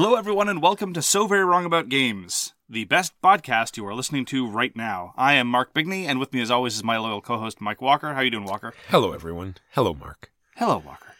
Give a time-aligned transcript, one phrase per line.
[0.00, 3.96] Hello, everyone, and welcome to So Very Wrong About Games, the best podcast you are
[3.96, 5.12] listening to right now.
[5.16, 8.14] I am Mark Bigney, and with me, as always, is my loyal co-host Mike Walker.
[8.14, 8.74] How are you doing, Walker?
[8.90, 9.56] Hello, everyone.
[9.72, 10.30] Hello, Mark.
[10.54, 11.16] Hello, Walker.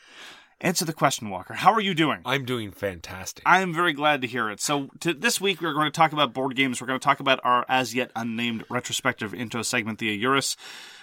[0.61, 1.55] Answer the question, Walker.
[1.55, 2.21] How are you doing?
[2.25, 3.43] I'm doing fantastic.
[3.45, 4.61] I am very glad to hear it.
[4.61, 6.81] So, to, this week we're going to talk about board games.
[6.81, 10.57] We're going to talk about our as yet unnamed retrospective intro segment, the Eurus.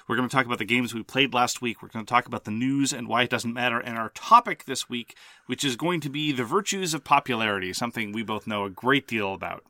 [0.08, 1.82] We're going to talk about the games we played last week.
[1.82, 3.80] We're going to talk about the news and why it doesn't matter.
[3.80, 5.16] And our topic this week,
[5.48, 9.08] which is going to be the virtues of popularity, something we both know a great
[9.08, 9.64] deal about.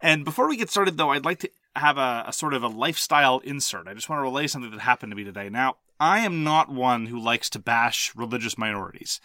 [0.00, 2.68] And before we get started, though, I'd like to have a, a sort of a
[2.68, 3.88] lifestyle insert.
[3.88, 5.48] I just want to relay something that happened to me today.
[5.48, 9.20] Now, I am not one who likes to bash religious minorities,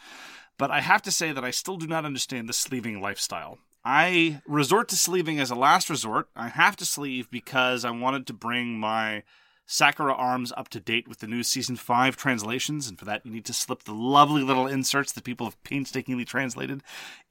[0.58, 3.60] but I have to say that I still do not understand the sleeving lifestyle.
[3.86, 6.28] I resort to sleeving as a last resort.
[6.36, 9.24] I have to sleeve because I wanted to bring my
[9.72, 13.32] Sakura arms up to date with the new season 5 translations and for that you
[13.32, 16.82] need to slip the lovely little inserts that people have painstakingly translated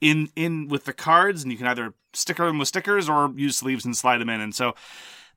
[0.00, 3.56] in in with the cards and you can either sticker them with stickers or use
[3.56, 4.72] sleeves and slide them in and so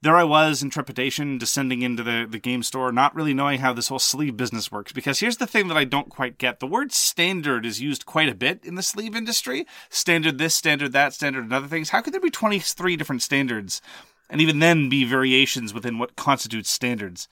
[0.03, 3.71] there I was in trepidation, descending into the, the game store, not really knowing how
[3.71, 4.91] this whole sleeve business works.
[4.91, 6.59] Because here's the thing that I don't quite get.
[6.59, 9.67] The word standard is used quite a bit in the sleeve industry.
[9.91, 11.91] Standard this, standard that, standard and other things.
[11.91, 13.79] How could there be 23 different standards?
[14.31, 17.27] And even then be variations within what constitutes standards.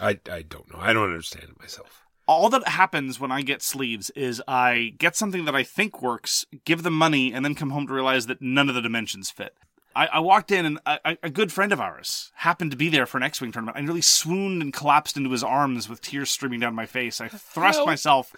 [0.00, 0.78] I, I don't know.
[0.80, 2.04] I don't understand it myself.
[2.28, 6.46] all that happens when I get sleeves is I get something that I think works,
[6.64, 9.54] give them money, and then come home to realize that none of the dimensions fit.
[9.94, 13.06] I, I walked in and a, a good friend of ours happened to be there
[13.06, 13.76] for an X Wing tournament.
[13.78, 17.20] I nearly swooned and collapsed into his arms with tears streaming down my face.
[17.20, 17.86] I thrust Help.
[17.86, 18.32] myself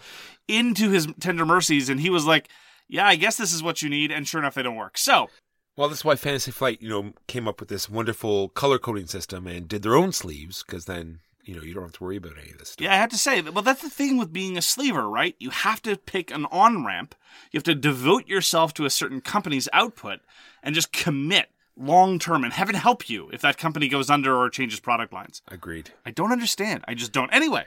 [0.47, 2.47] into his tender mercies, and he was like,
[2.87, 4.09] Yeah, I guess this is what you need.
[4.11, 4.97] And sure enough, they don't work.
[4.97, 5.29] So,
[5.79, 9.47] Well, that's why Fantasy Flight, you know, came up with this wonderful color coding system
[9.47, 12.33] and did their own sleeves because then, you know, you don't have to worry about
[12.37, 12.83] any of this stuff.
[12.83, 15.37] Yeah, I have to say, well, that's the thing with being a sleever, right?
[15.39, 17.15] You have to pick an on ramp.
[17.53, 20.19] You have to devote yourself to a certain company's output
[20.61, 21.47] and just commit
[21.77, 22.43] long term.
[22.43, 25.41] And heaven help you if that company goes under or changes product lines.
[25.47, 25.91] Agreed.
[26.05, 26.83] I don't understand.
[26.89, 27.33] I just don't.
[27.33, 27.63] Anyway,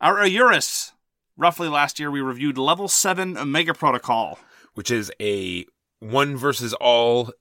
[0.00, 0.92] our Eurus.
[1.36, 4.38] Roughly last year, we reviewed Level 7 Omega Protocol.
[4.74, 5.66] Which is a
[5.98, 7.32] one versus all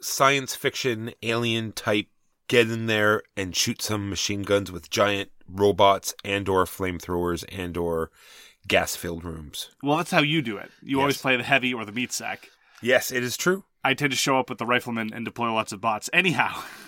[0.00, 2.06] science fiction alien type
[2.48, 7.76] get in there and shoot some machine guns with giant robots and or flamethrowers and
[7.76, 8.10] or
[8.66, 9.70] gas filled rooms.
[9.82, 10.70] Well, that's how you do it.
[10.82, 12.50] You always play the heavy or the meat sack.
[12.82, 13.64] Yes, it is true.
[13.84, 16.10] I tend to show up with the rifleman and deploy lots of bots.
[16.12, 16.62] Anyhow,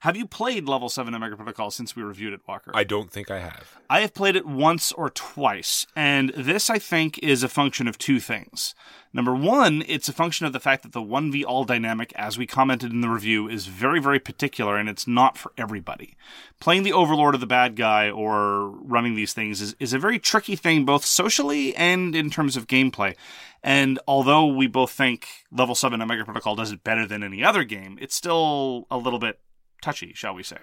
[0.00, 2.70] have you played Level 7 Omega Protocol since we reviewed it, Walker?
[2.74, 3.78] I don't think I have.
[3.90, 7.98] I have played it once or twice, and this, I think, is a function of
[7.98, 8.74] two things.
[9.12, 12.46] Number one, it's a function of the fact that the 1v all dynamic, as we
[12.46, 16.16] commented in the review, is very, very particular, and it's not for everybody.
[16.60, 20.18] Playing the overlord of the bad guy or running these things is, is a very
[20.18, 23.16] tricky thing, both socially and in terms of gameplay.
[23.62, 27.64] And although we both think Level 7 Omega Protocol does it better than any other
[27.64, 29.38] game, it's still a little bit
[29.80, 30.58] touchy, shall we say.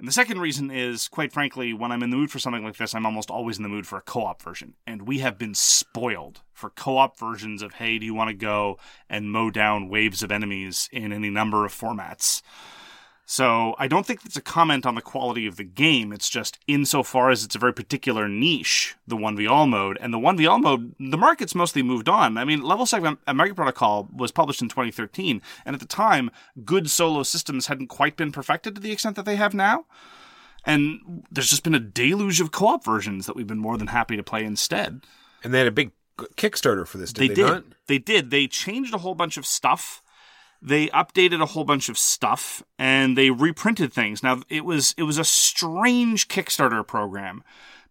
[0.00, 2.78] And the second reason is, quite frankly, when I'm in the mood for something like
[2.78, 4.72] this, I'm almost always in the mood for a co op version.
[4.86, 8.34] And we have been spoiled for co op versions of, hey, do you want to
[8.34, 8.78] go
[9.10, 12.40] and mow down waves of enemies in any number of formats?
[13.30, 16.12] So I don't think it's a comment on the quality of the game.
[16.12, 19.96] It's just insofar as it's a very particular niche, the 1v all mode.
[20.00, 22.36] And the 1v all mode, the market's mostly moved on.
[22.36, 25.40] I mean, Level 7 American Protocol was published in 2013.
[25.64, 26.32] And at the time,
[26.64, 29.84] good solo systems hadn't quite been perfected to the extent that they have now.
[30.66, 34.16] And there's just been a deluge of co-op versions that we've been more than happy
[34.16, 35.02] to play instead.
[35.44, 37.46] And they had a big Kickstarter for this, did They, they, did.
[37.46, 37.64] not?
[37.86, 38.30] They did.
[38.32, 40.02] They changed a whole bunch of stuff.
[40.62, 44.22] They updated a whole bunch of stuff and they reprinted things.
[44.22, 47.42] Now it was it was a strange Kickstarter program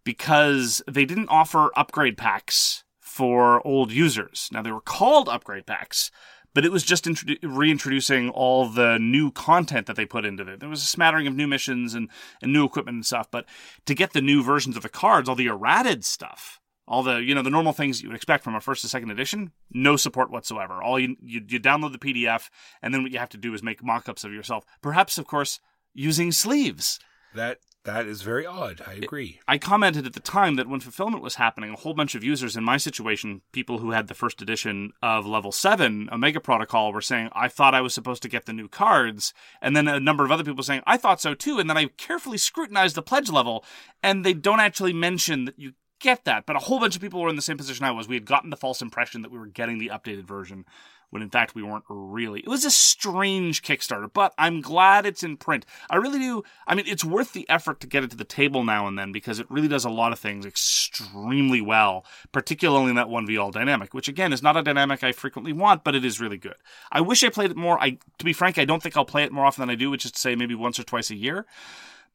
[0.03, 4.49] because they didn't offer upgrade packs for old users.
[4.51, 6.11] Now they were called upgrade packs,
[6.53, 10.59] but it was just introdu- reintroducing all the new content that they put into it.
[10.59, 12.09] There was a smattering of new missions and,
[12.41, 13.45] and new equipment and stuff, but
[13.85, 16.58] to get the new versions of the cards, all the errated stuff,
[16.89, 19.11] all the you know the normal things you would expect from a first to second
[19.11, 20.81] edition, no support whatsoever.
[20.81, 22.49] All you you, you download the PDF,
[22.81, 24.65] and then what you have to do is make mock-ups of yourself.
[24.81, 25.59] Perhaps, of course,
[25.93, 26.99] using sleeves.
[27.35, 28.81] That that is very odd.
[28.85, 29.39] I agree.
[29.47, 32.57] I commented at the time that when fulfillment was happening, a whole bunch of users
[32.57, 37.01] in my situation, people who had the first edition of level 7 Omega Protocol, were
[37.01, 39.33] saying, I thought I was supposed to get the new cards.
[39.61, 41.57] And then a number of other people saying, I thought so too.
[41.57, 43.63] And then I carefully scrutinized the pledge level,
[44.03, 46.45] and they don't actually mention that you get that.
[46.45, 48.07] But a whole bunch of people were in the same position I was.
[48.07, 50.65] We had gotten the false impression that we were getting the updated version
[51.09, 52.39] when in fact we weren't really.
[52.41, 55.65] It was a strange Kickstarter, but I'm glad it's in print.
[55.89, 56.43] I really do.
[56.67, 59.11] I mean, it's worth the effort to get it to the table now and then
[59.11, 63.51] because it really does a lot of things extremely well, particularly in that 1v all
[63.51, 66.55] dynamic, which again is not a dynamic I frequently want, but it is really good.
[66.91, 67.81] I wish I played it more.
[67.81, 69.89] I, to be frank, I don't think I'll play it more often than I do,
[69.89, 71.45] which is to say maybe once or twice a year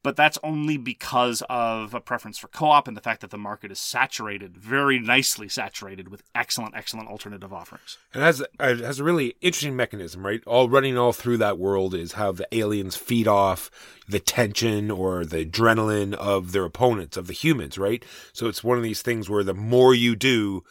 [0.05, 3.71] but that's only because of a preference for co-op and the fact that the market
[3.71, 7.97] is saturated, very nicely saturated with excellent, excellent alternative offerings.
[8.13, 10.43] It has uh, it has a really interesting mechanism, right?
[10.45, 13.71] All running all through that world is how the aliens feed off
[14.07, 18.05] the tension or the adrenaline of their opponents, of the humans, right?
[18.31, 20.63] So it's one of these things where the more you do,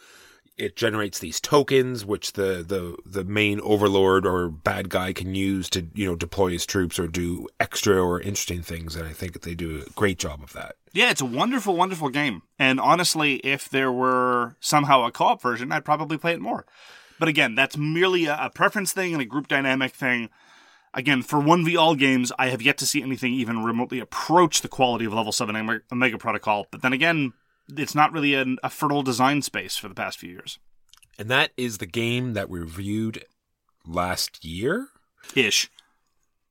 [0.57, 5.69] it generates these tokens which the, the the main overlord or bad guy can use
[5.69, 9.41] to you know deploy his troops or do extra or interesting things and i think
[9.41, 12.41] they do a great job of that Yeah, it's a wonderful, wonderful game.
[12.57, 16.65] And honestly, if there were somehow a co op version, I'd probably play it more.
[17.19, 20.29] But again, that's merely a, a preference thing and a group dynamic thing.
[20.93, 24.69] Again, for 1v all games, I have yet to see anything even remotely approach the
[24.69, 26.67] quality of Level 7 Omega- Protocol.
[26.71, 27.33] But then again,
[27.77, 30.59] it's not really an, a fertile design space for the past few years.
[31.17, 33.23] and that is the game that we reviewed
[33.85, 34.87] last year
[35.35, 35.69] Ish.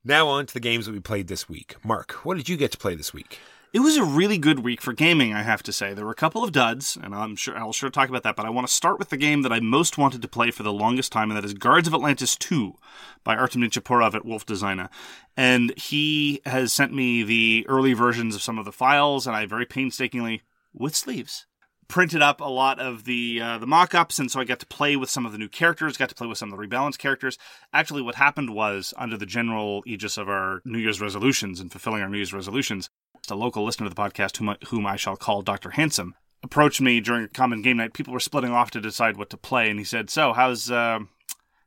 [0.03, 2.71] now on to the games that we played this week mark what did you get
[2.71, 3.39] to play this week
[3.73, 5.93] It was a really good week for gaming, I have to say.
[5.93, 8.37] There were a couple of duds, and I'm sure I'll sure talk about that.
[8.37, 10.63] But I want to start with the game that I most wanted to play for
[10.63, 12.75] the longest time, and that is Guards of Atlantis 2
[13.25, 14.87] by Artem Nichipurov at Wolff Designa.
[15.35, 19.45] And he has sent me the early versions of some of the files, and I
[19.45, 20.41] very painstakingly,
[20.75, 21.47] with sleeves,
[21.87, 24.95] printed up a lot of the uh, the mock-ups and so I got to play
[24.95, 27.37] with some of the new characters, got to play with some of the rebalanced characters.
[27.73, 32.01] Actually what happened was under the general aegis of our New Year's resolutions and fulfilling
[32.01, 32.89] our New Year's resolutions,
[33.29, 35.71] a local listener to the podcast whom I, whom I shall call Dr.
[35.71, 37.93] Handsome approached me during a common game night.
[37.93, 40.99] People were splitting off to decide what to play and he said, "So, how's uh,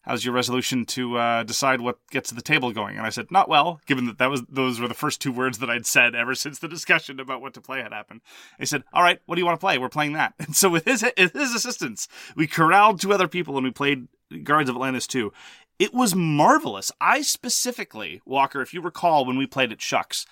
[0.03, 3.49] how's your resolution to uh, decide what gets the table going?" And I said, "Not
[3.49, 6.35] well, given that that was those were the first two words that I'd said ever
[6.37, 8.21] since the discussion about what to play had happened."
[8.59, 9.79] He said, "All right, what do you want to play?
[9.79, 13.65] We're playing that." And so with his his assistance, we corralled two other people and
[13.65, 14.09] we played
[14.43, 15.33] Guards of Atlantis 2.
[15.79, 16.91] It was marvelous.
[17.01, 20.27] I specifically, Walker, if you recall when we played at Shucks,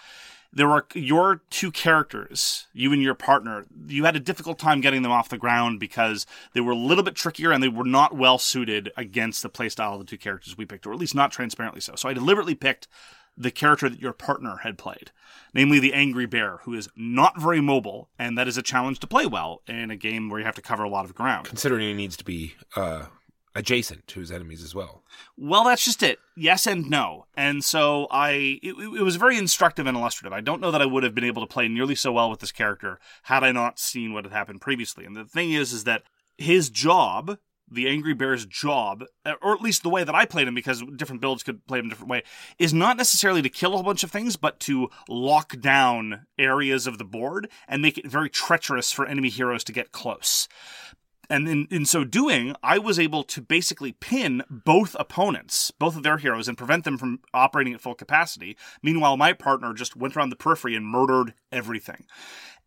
[0.52, 3.64] there were your two characters, you and your partner.
[3.86, 7.04] You had a difficult time getting them off the ground because they were a little
[7.04, 10.56] bit trickier and they were not well suited against the playstyle of the two characters
[10.56, 11.94] we picked, or at least not transparently so.
[11.96, 12.88] So I deliberately picked
[13.36, 15.10] the character that your partner had played,
[15.52, 19.06] namely the Angry Bear, who is not very mobile, and that is a challenge to
[19.06, 21.46] play well in a game where you have to cover a lot of ground.
[21.46, 23.06] considering he needs to be uh,
[23.56, 25.02] adjacent to his enemies as well.
[25.36, 26.18] Well, that's just it.
[26.36, 27.26] Yes and no.
[27.36, 30.32] And so I, it, it was very instructive and illustrative.
[30.32, 32.40] I don't know that I would have been able to play nearly so well with
[32.40, 35.06] this character had I not seen what had happened previously.
[35.06, 36.02] And the thing is, is that
[36.36, 39.04] his job, the Angry Bear's job,
[39.40, 41.86] or at least the way that I played him, because different builds could play him
[41.86, 42.24] a different way,
[42.58, 46.86] is not necessarily to kill a whole bunch of things, but to lock down areas
[46.86, 50.46] of the board and make it very treacherous for enemy heroes to get close
[51.28, 56.02] and in, in so doing, I was able to basically pin both opponents, both of
[56.02, 58.56] their heroes, and prevent them from operating at full capacity.
[58.82, 62.06] Meanwhile, my partner just went around the periphery and murdered everything.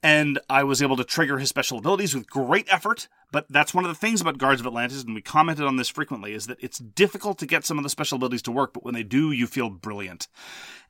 [0.01, 3.07] and I was able to trigger his special abilities with great effort.
[3.31, 5.89] But that's one of the things about Guards of Atlantis, and we commented on this
[5.89, 8.83] frequently, is that it's difficult to get some of the special abilities to work, but
[8.83, 10.27] when they do, you feel brilliant.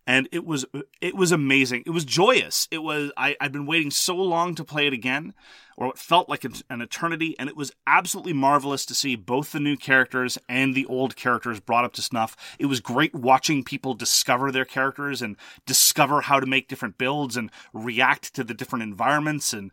[0.10, 0.66] And it was
[1.02, 1.84] it was amazing.
[1.86, 2.68] It was joyous.
[2.72, 5.36] It was I, I'd been waiting so long to play it again,
[5.78, 9.60] or what felt like an, eternity, and it was absolutely marvelous to see both the
[9.60, 12.36] new characters and the old characters brought up to snuff.
[12.58, 15.38] It was great watching people discover their characters and
[15.68, 19.70] discover how to make different builds and react to the different environments and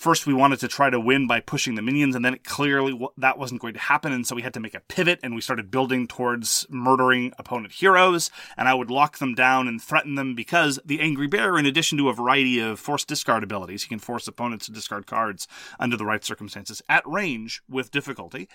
[0.00, 2.92] first we wanted to try to win by pushing the minions and then it clearly
[2.92, 5.34] w- that wasn't going to happen and so we had to make a pivot and
[5.34, 10.14] we started building towards murdering opponent heroes and i would lock them down and threaten
[10.14, 13.90] them because the angry bear in addition to a variety of force discard abilities he
[13.90, 15.46] can force opponents to discard cards
[15.78, 18.48] under the right circumstances at range with difficulty.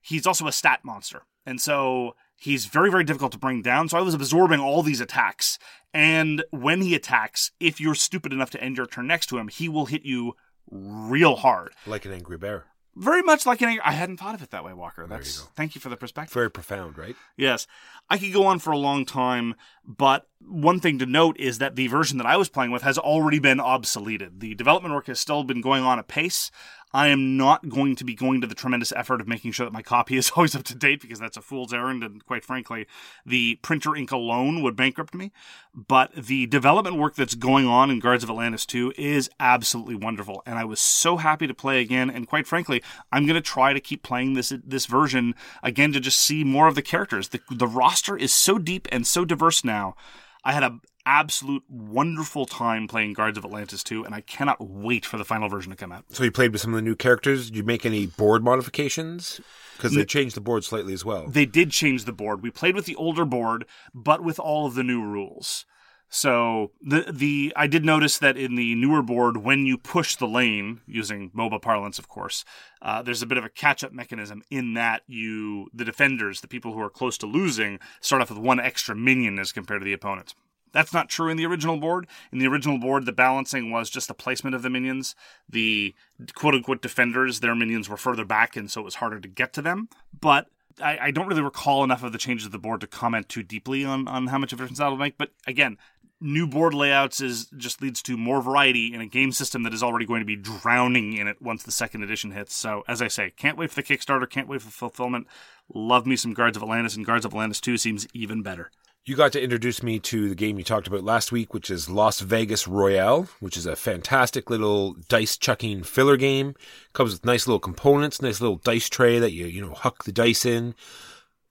[0.00, 3.98] He's also a stat monster and so he's very very difficult to bring down so
[3.98, 5.58] i was absorbing all these attacks
[5.92, 9.48] and when he attacks if you're stupid enough to end your turn next to him
[9.48, 10.34] he will hit you
[10.70, 11.72] real hard.
[11.86, 12.64] Like an angry bear.
[12.96, 13.82] Very much like an angry.
[13.84, 15.04] I hadn't thought of it that way, Walker.
[15.06, 15.50] There That's you go.
[15.56, 16.32] thank you for the perspective.
[16.32, 17.16] Very profound, right?
[17.36, 17.66] Yes.
[18.08, 21.74] I could go on for a long time, but one thing to note is that
[21.74, 24.38] the version that I was playing with has already been obsoleted.
[24.38, 26.52] The development work has still been going on at pace.
[26.94, 29.72] I am not going to be going to the tremendous effort of making sure that
[29.72, 32.86] my copy is always up to date because that's a fool's errand, and quite frankly,
[33.26, 35.32] the printer ink alone would bankrupt me.
[35.74, 40.42] But the development work that's going on in Guards of Atlantis 2 is absolutely wonderful,
[40.46, 42.08] and I was so happy to play again.
[42.08, 45.34] And quite frankly, I'm going to try to keep playing this this version
[45.64, 47.30] again to just see more of the characters.
[47.30, 49.96] The the roster is so deep and so diverse now.
[50.44, 55.04] I had a absolute wonderful time playing Guards of Atlantis 2, and I cannot wait
[55.04, 56.04] for the final version to come out.
[56.10, 57.46] So you played with some of the new characters.
[57.46, 59.40] Did you make any board modifications?
[59.76, 61.26] Because they changed the board slightly as well.
[61.28, 62.42] They did change the board.
[62.42, 65.66] We played with the older board, but with all of the new rules.
[66.08, 70.28] So the the I did notice that in the newer board, when you push the
[70.28, 72.44] lane using MOBA parlance, of course,
[72.80, 76.46] uh, there's a bit of a catch up mechanism in that you the defenders, the
[76.46, 79.84] people who are close to losing, start off with one extra minion as compared to
[79.84, 80.36] the opponents.
[80.74, 82.06] That's not true in the original board.
[82.32, 85.14] In the original board, the balancing was just the placement of the minions.
[85.48, 85.94] The
[86.34, 89.52] quote unquote defenders, their minions were further back, and so it was harder to get
[89.54, 89.88] to them.
[90.20, 90.48] But
[90.82, 93.44] I, I don't really recall enough of the changes of the board to comment too
[93.44, 95.16] deeply on, on how much of a difference that'll make.
[95.16, 95.78] But again,
[96.20, 99.82] new board layouts is just leads to more variety in a game system that is
[99.82, 102.54] already going to be drowning in it once the second edition hits.
[102.54, 105.28] So as I say, can't wait for the Kickstarter, can't wait for fulfillment.
[105.72, 108.70] Love me some Guards of Atlantis, and Guards of Atlantis 2 seems even better.
[109.06, 111.90] You got to introduce me to the game you talked about last week, which is
[111.90, 116.54] Las Vegas Royale, which is a fantastic little dice chucking filler game.
[116.94, 120.12] Comes with nice little components, nice little dice tray that you you know huck the
[120.12, 120.74] dice in.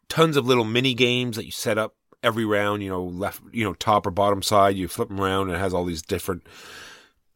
[0.09, 1.93] Tons of little mini games that you set up
[2.23, 2.81] every round.
[2.81, 4.75] You know, left, you know, top or bottom side.
[4.75, 6.47] You flip them around, and it has all these different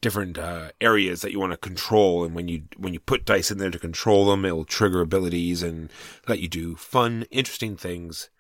[0.02, 2.24] different uh, areas that you want to control.
[2.24, 5.62] And when you when you put dice in there to control them, it'll trigger abilities
[5.62, 5.92] and
[6.28, 8.32] let you do fun, interesting things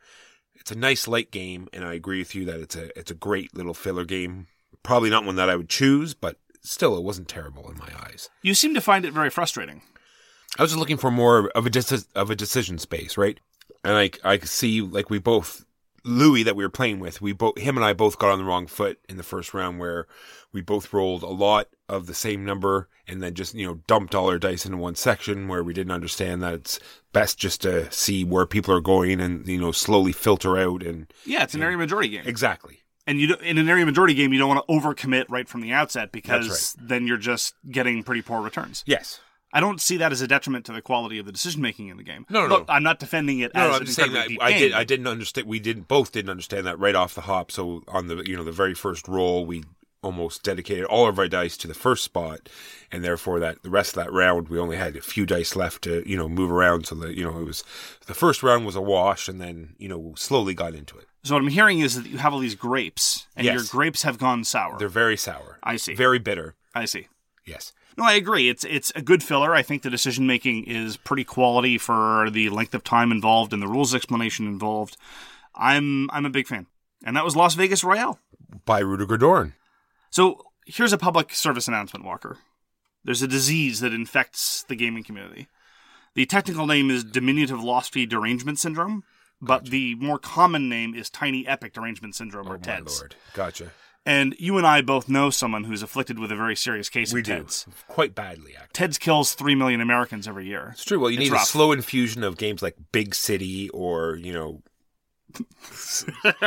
[0.68, 3.16] it's a nice light game, and I agree with you that it's a it's a
[3.16, 4.48] great little filler game.
[4.84, 8.30] Probably not one that I would choose, but still, it wasn't terrible in my eyes.
[8.42, 9.82] You seem to find it very frustrating.
[10.60, 13.40] I was just looking for more of a deci- of a decision space, right?
[13.86, 15.66] And I I see like we both
[16.08, 18.46] Louis that we were playing with, we both him and I both got on the
[18.46, 20.08] wrong foot in the first round where
[20.54, 24.16] we both rolled a lot of the same number and then just you know dumped
[24.16, 26.80] all our dice into one section where we didn't understand that it's
[27.14, 31.12] best just to see where people are going and you know slowly filter out and
[31.26, 32.24] Yeah, it's an area majority game.
[32.26, 35.48] exactly And you don't, in an area majority game, you don't want to overcommit right
[35.48, 38.84] from the outset because then you're just getting pretty poor returns.
[38.88, 39.20] yes
[39.54, 41.98] I don't see that as a detriment to the quality of the decision making in
[41.98, 42.26] the game.
[42.30, 42.74] No, no, Look, no.
[42.74, 44.74] I'm not defending it No, no, I'm just saying that I did.
[44.74, 45.48] I didn't understand.
[45.48, 47.52] We didn't both didn't understand that right off the hop.
[47.52, 49.64] So on the you know the very first roll, we
[50.04, 52.50] almost dedicated all of our dice to the first spot,
[52.92, 55.84] and therefore that the rest of that round we only had a few dice left
[55.84, 56.86] to you know move around.
[56.86, 57.64] So that you know it was
[58.06, 61.06] the first round was a wash, and then you know slowly got into it.
[61.24, 63.54] So what I'm hearing is that you have all these grapes, and Yes.
[63.56, 64.78] your grapes have gone sour.
[64.78, 65.58] They're very sour.
[65.64, 65.94] I see.
[65.94, 66.56] Very bitter.
[66.76, 67.08] I see.
[67.46, 67.74] Yes.
[67.98, 68.48] No, I agree.
[68.48, 69.56] It's it's a good filler.
[69.56, 73.62] I think the decision making is pretty quality for the length of time involved and
[73.62, 74.98] the rules explanation involved.
[75.56, 76.68] I'm I'm a big fan.
[77.04, 78.20] And that was Las Vegas Royale.
[78.66, 79.54] By Rudiger Dorn.
[80.10, 82.38] So here's a public service announcement, Walker.
[83.04, 85.48] There's a disease that infects the gaming community.
[86.16, 89.04] The technical name is diminutive lost fee derangement syndrome,
[89.42, 93.00] but the more common name is tiny epic derangement syndrome or Oh TEDS.
[93.00, 93.16] lord.
[93.34, 93.72] Gotcha.
[94.08, 97.20] And you and I both know someone who's afflicted with a very serious case We
[97.20, 97.68] of do TEDS.
[97.90, 98.54] quite badly.
[98.56, 98.70] Actually.
[98.74, 100.70] TEDS kills 3 million Americans every year.
[100.72, 100.98] It's true.
[101.00, 101.44] Well, you It's need rough.
[101.44, 104.62] a slow infusion of games like Big City or you know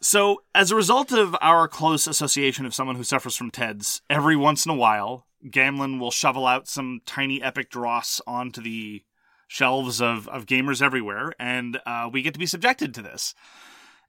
[0.00, 4.36] So, as a result of our close association of someone who suffers from TEDS, every
[4.36, 9.02] once in a while, Gamelyn will shovel out some tiny epic dross onto the
[9.48, 13.34] shelves of, of gamers everywhere, and uh, we get to be subjected to this.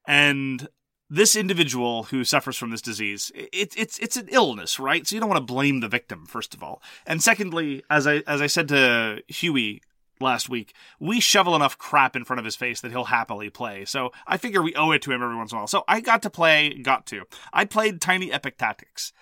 [0.05, 0.67] And
[1.09, 5.07] this individual who suffers from this disease, it, it's it's an illness, right?
[5.07, 8.23] So you don't want to blame the victim, first of all, and secondly, as I
[8.27, 9.81] as I said to Huey
[10.19, 13.85] last week, we shovel enough crap in front of his face that he'll happily play.
[13.85, 15.67] So I figure we owe it to him every once in a while.
[15.67, 17.23] So I got to play, got to.
[17.53, 19.13] I played Tiny Epic Tactics,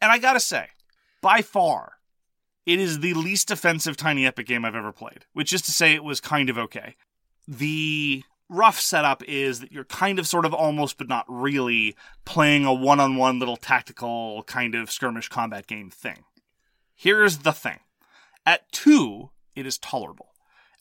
[0.00, 0.68] and I gotta say,
[1.22, 1.94] by far,
[2.66, 5.24] it is the least offensive Tiny Epic game I've ever played.
[5.32, 6.96] Which is to say, it was kind of okay.
[7.48, 8.22] The
[8.52, 12.72] rough setup is that you're kind of sort of almost but not really playing a
[12.72, 16.24] one-on-one little tactical kind of skirmish combat game thing.
[16.94, 17.80] Here's the thing.
[18.46, 20.28] At 2, it is tolerable.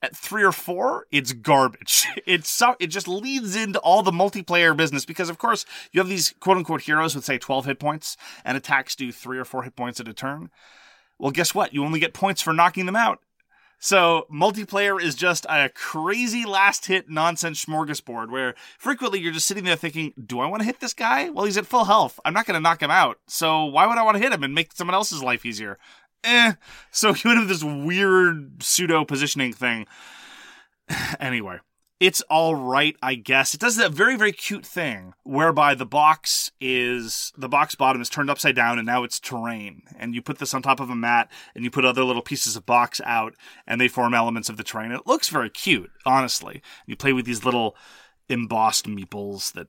[0.03, 2.05] At 3 or 4, it's garbage.
[2.25, 6.09] It's so, it just leads into all the multiplayer business because of course you have
[6.09, 9.75] these quote-unquote heroes with say 12 hit points and attacks do 3 or 4 hit
[9.75, 10.49] points at a turn.
[11.17, 11.73] Well, guess what?
[11.73, 13.19] You only get points for knocking them out.
[13.83, 19.63] So multiplayer is just a crazy last hit nonsense smorgasbord where frequently you're just sitting
[19.63, 21.31] there thinking, do I want to hit this guy?
[21.31, 22.19] Well, he's at full health.
[22.23, 23.17] I'm not going to knock him out.
[23.27, 25.79] So why would I want to hit him and make someone else's life easier?
[26.23, 26.53] Eh.
[26.91, 29.87] So you end up this weird pseudo positioning thing.
[31.19, 31.57] anyway,
[32.01, 33.53] it's all right, I guess.
[33.53, 38.09] It does that very, very cute thing whereby the box is the box bottom is
[38.09, 39.83] turned upside down and now it's terrain.
[39.99, 42.55] And you put this on top of a mat and you put other little pieces
[42.55, 43.35] of box out
[43.67, 44.91] and they form elements of the terrain.
[44.91, 46.63] It looks very cute, honestly.
[46.87, 47.75] You play with these little
[48.27, 49.67] embossed meeples that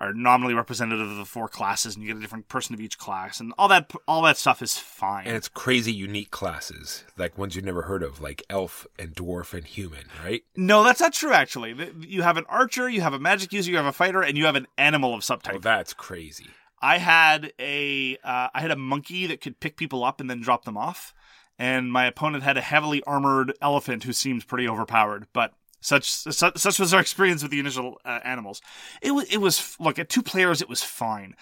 [0.00, 2.98] are nominally representative of the four classes and you get a different person of each
[2.98, 5.26] class and all that all that stuff is fine.
[5.26, 9.54] And it's crazy unique classes, like ones you've never heard of, like elf and dwarf
[9.54, 10.42] and human, right?
[10.56, 11.32] No, that's not true.
[11.32, 14.36] Actually, you have an archer, you have a magic user, you have a fighter, and
[14.36, 15.54] you have an animal of subtype.
[15.54, 16.46] Oh, that's crazy.
[16.82, 20.40] I had a uh, I had a monkey that could pick people up and then
[20.40, 21.14] drop them off,
[21.58, 25.26] and my opponent had a heavily armored elephant who seemed pretty overpowered.
[25.32, 28.62] But such such, such was our experience with the initial uh, animals.
[29.02, 30.62] It was it was look at two players.
[30.62, 31.34] It was fine.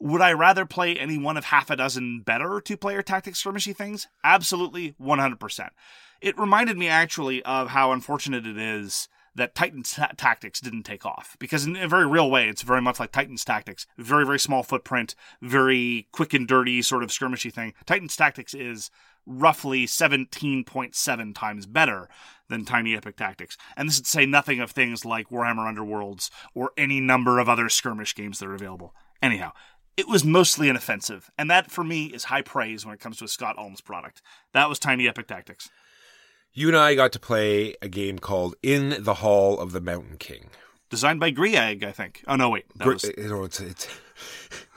[0.00, 3.76] Would I rather play any one of half a dozen better two player tactics skirmishy
[3.76, 4.08] things?
[4.24, 5.74] Absolutely, one hundred percent.
[6.22, 11.04] It reminded me actually of how unfortunate it is that Titans ta- Tactics didn't take
[11.04, 13.86] off because in a very real way, it's very much like Titans Tactics.
[13.98, 17.74] Very very small footprint, very quick and dirty sort of skirmishy thing.
[17.84, 18.90] Titans Tactics is
[19.26, 22.08] roughly 17.7 times better
[22.50, 23.56] than Tiny Epic Tactics.
[23.76, 27.48] And this is to say nothing of things like Warhammer Underworlds or any number of
[27.48, 28.94] other skirmish games that are available.
[29.22, 29.52] Anyhow,
[29.96, 33.24] it was mostly inoffensive, and that for me is high praise when it comes to
[33.24, 34.22] a Scott Almes product.
[34.52, 35.70] That was Tiny Epic Tactics.
[36.52, 40.16] You and I got to play a game called In the Hall of the Mountain
[40.18, 40.50] King.
[40.88, 42.24] Designed by Grieg, I think.
[42.26, 43.88] Oh no, wait, that Gr- was you know, it's, it's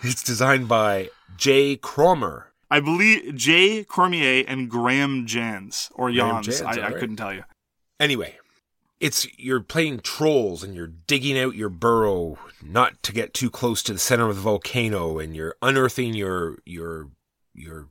[0.03, 2.51] it's designed by Jay Cromer.
[2.69, 6.59] I believe Jay Cormier and Graham Jans or Graham Jans.
[6.59, 7.43] Jans, I, I couldn't tell you.
[8.03, 8.35] Anyway,
[8.99, 13.81] it's you're playing trolls and you're digging out your burrow not to get too close
[13.81, 17.07] to the center of the volcano and you're unearthing your your
[17.53, 17.87] your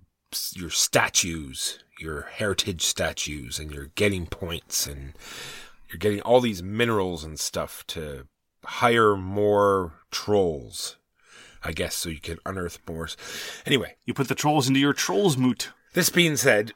[0.55, 5.15] your statues, your heritage statues and you're getting points and
[5.89, 8.27] you're getting all these minerals and stuff to
[8.67, 10.99] hire more trolls.
[11.65, 13.09] I guess so you can unearth more.
[13.65, 15.71] Anyway, You put the trolls into your trolls moot.
[15.95, 16.73] this being said,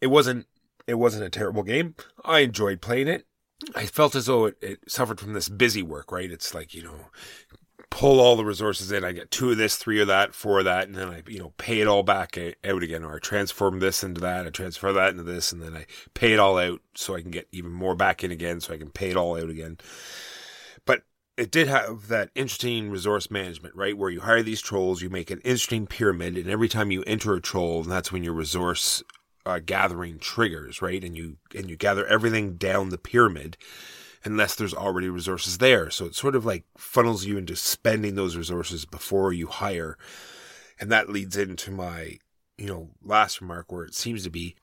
[0.00, 0.46] it wasn't
[0.86, 1.94] it wasn't a terrible game.
[2.24, 3.26] I enjoyed playing it.
[3.74, 6.30] I felt as though it, it suffered from this busy work, right?
[6.30, 7.06] It's like, you know,
[7.90, 9.04] pull all the resources in.
[9.04, 11.38] I get two of this, three of that, four of that, and then I, you
[11.38, 13.04] know, pay it all back out again.
[13.04, 16.32] Or I transform this into that, I transfer that into this, and then I pay
[16.32, 18.90] it all out so I can get even more back in again so I can
[18.90, 19.78] pay it all out again.
[20.84, 21.04] But
[21.38, 23.96] it did have that interesting resource management, right?
[23.96, 27.34] Where you hire these trolls, you make an interesting pyramid, and every time you enter
[27.34, 29.02] a troll, that's when your resource
[29.46, 31.02] uh, gathering triggers, right?
[31.02, 33.56] And you and you gather everything down the pyramid,
[34.24, 35.88] unless there's already resources there.
[35.88, 39.96] So it sort of like funnels you into spending those resources before you hire,
[40.80, 42.18] and that leads into my,
[42.58, 44.56] you know, last remark where it seems to be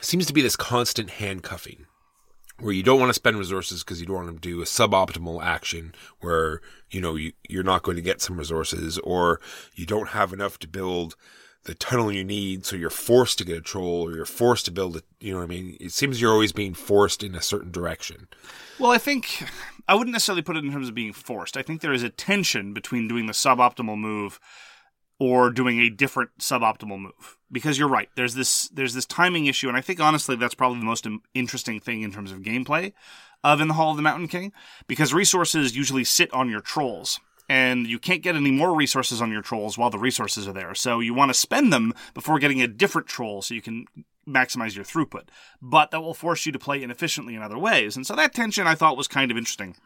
[0.00, 1.86] seems to be this constant handcuffing
[2.60, 5.42] where you don't want to spend resources because you don't want to do a suboptimal
[5.42, 9.40] action where you know you, you're not going to get some resources or
[9.74, 11.16] you don't have enough to build
[11.68, 14.70] the tunnel you need so you're forced to get a troll or you're forced to
[14.72, 17.42] build it you know what i mean it seems you're always being forced in a
[17.42, 18.26] certain direction
[18.78, 19.44] Well, I think
[19.88, 21.56] I wouldn't necessarily put it in terms of being forced.
[21.56, 24.38] I think there is a tension between doing the suboptimal move
[25.18, 27.38] or doing a different suboptimal move.
[27.50, 30.78] Because you're right, there's this there's this timing issue, and I think honestly that's probably
[30.78, 32.92] the most interesting thing in terms of gameplay
[33.42, 34.52] of In the Hall of the Mountain King,
[34.86, 37.18] because resources usually sit on your trolls.
[37.48, 40.74] And you can't get any more resources on your trolls while the resources are there.
[40.74, 43.86] So you want to spend them before getting a different troll so you can
[44.28, 45.28] maximize your throughput.
[45.62, 47.96] But that will force you to play inefficiently in other ways.
[47.96, 49.76] And so that tension I thought was kind of interesting.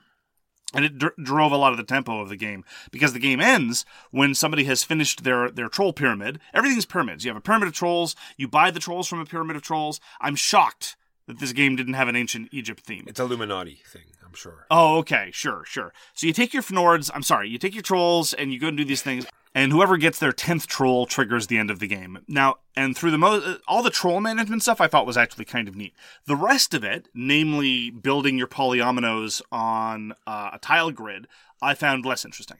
[0.75, 3.40] And it dr- drove a lot of the tempo of the game because the game
[3.40, 6.40] ends when somebody has finished their, their troll pyramid.
[6.55, 7.25] Everything's pyramids.
[7.25, 8.16] You have a pyramid of trolls.
[8.37, 10.01] You buy the trolls from a pyramid of trolls.
[10.20, 10.96] I'm shocked
[11.27, 13.05] that this game didn't have an ancient Egypt theme.
[13.07, 14.66] It's Illuminati thing, I'm sure.
[14.71, 15.92] Oh, okay, sure, sure.
[16.14, 18.77] So you take your Fnords, I'm sorry, you take your trolls and you go and
[18.79, 22.21] do these things, and whoever gets their 10th troll triggers the end of the game.
[22.27, 25.68] Now, and through the mo- all the troll management stuff I thought was actually kind
[25.68, 25.92] of neat.
[26.25, 31.29] The rest of it, namely building your polyominoes on uh, a tile grid,
[31.61, 32.59] I found less interesting.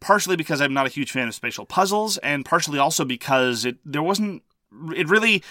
[0.00, 3.78] Partially because I'm not a huge fan of spatial puzzles, and partially also because it
[3.82, 4.42] there wasn't
[4.94, 5.42] it really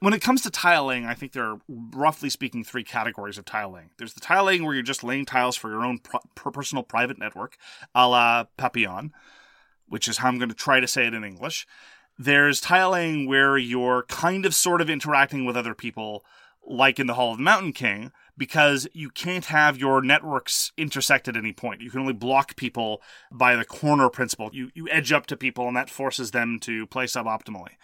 [0.00, 3.90] when it comes to tiling, I think there are roughly speaking three categories of tiling.
[3.98, 7.56] There's the tiling where you're just laying tiles for your own pro- personal private network,
[7.94, 9.12] a la Papillon,
[9.88, 11.66] which is how I'm going to try to say it in English.
[12.18, 16.24] There's tiling where you're kind of sort of interacting with other people,
[16.66, 21.28] like in the Hall of the Mountain King, because you can't have your networks intersect
[21.28, 21.80] at any point.
[21.80, 24.50] You can only block people by the corner principle.
[24.52, 27.76] You, you edge up to people, and that forces them to play suboptimally.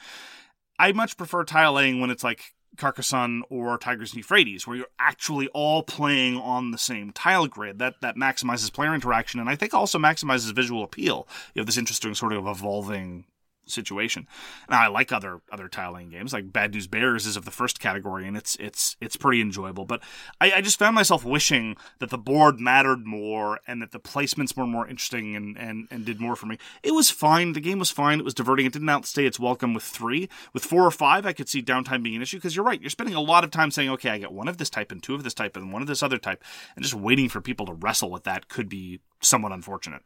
[0.83, 4.87] I much prefer tile laying when it's like Carcassonne or Tigris and Euphrates, where you're
[4.99, 7.79] actually all playing on the same tile grid.
[7.79, 11.29] That that maximizes player interaction, and I think also maximizes visual appeal.
[11.55, 13.27] You have this interesting sort of evolving
[13.67, 14.27] situation.
[14.69, 17.81] Now I like other other tiling games, like Bad News Bears is of the first
[17.81, 19.85] category, and it's it's it's pretty enjoyable.
[19.85, 20.03] But
[20.41, 24.57] I, I just found myself wishing that the board mattered more and that the placements
[24.57, 26.59] were more interesting and, and and did more for me.
[26.83, 27.53] It was fine.
[27.53, 28.19] The game was fine.
[28.19, 28.67] It was diverting.
[28.67, 30.29] It didn't outstay its welcome with three.
[30.53, 32.81] With four or five, I could see downtime being an issue because you're right.
[32.81, 35.03] You're spending a lot of time saying, okay, I get one of this type and
[35.03, 36.45] two of this type and one of this other type,
[36.77, 40.03] and just waiting for people to wrestle with that could be somewhat unfortunate.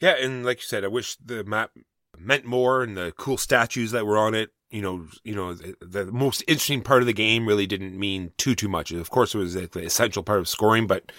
[0.00, 1.70] Yeah, and like you said, I wish the map
[2.18, 4.50] meant more and the cool statues that were on it.
[4.70, 8.32] You know, you know, the, the most interesting part of the game really didn't mean
[8.36, 8.90] too too much.
[8.90, 11.12] Of course, it was the essential part of scoring, but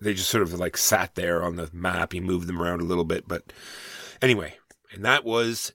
[0.00, 2.12] they just sort of like sat there on the map.
[2.12, 3.52] You moved them around a little bit, but
[4.20, 4.56] anyway,
[4.92, 5.72] and that was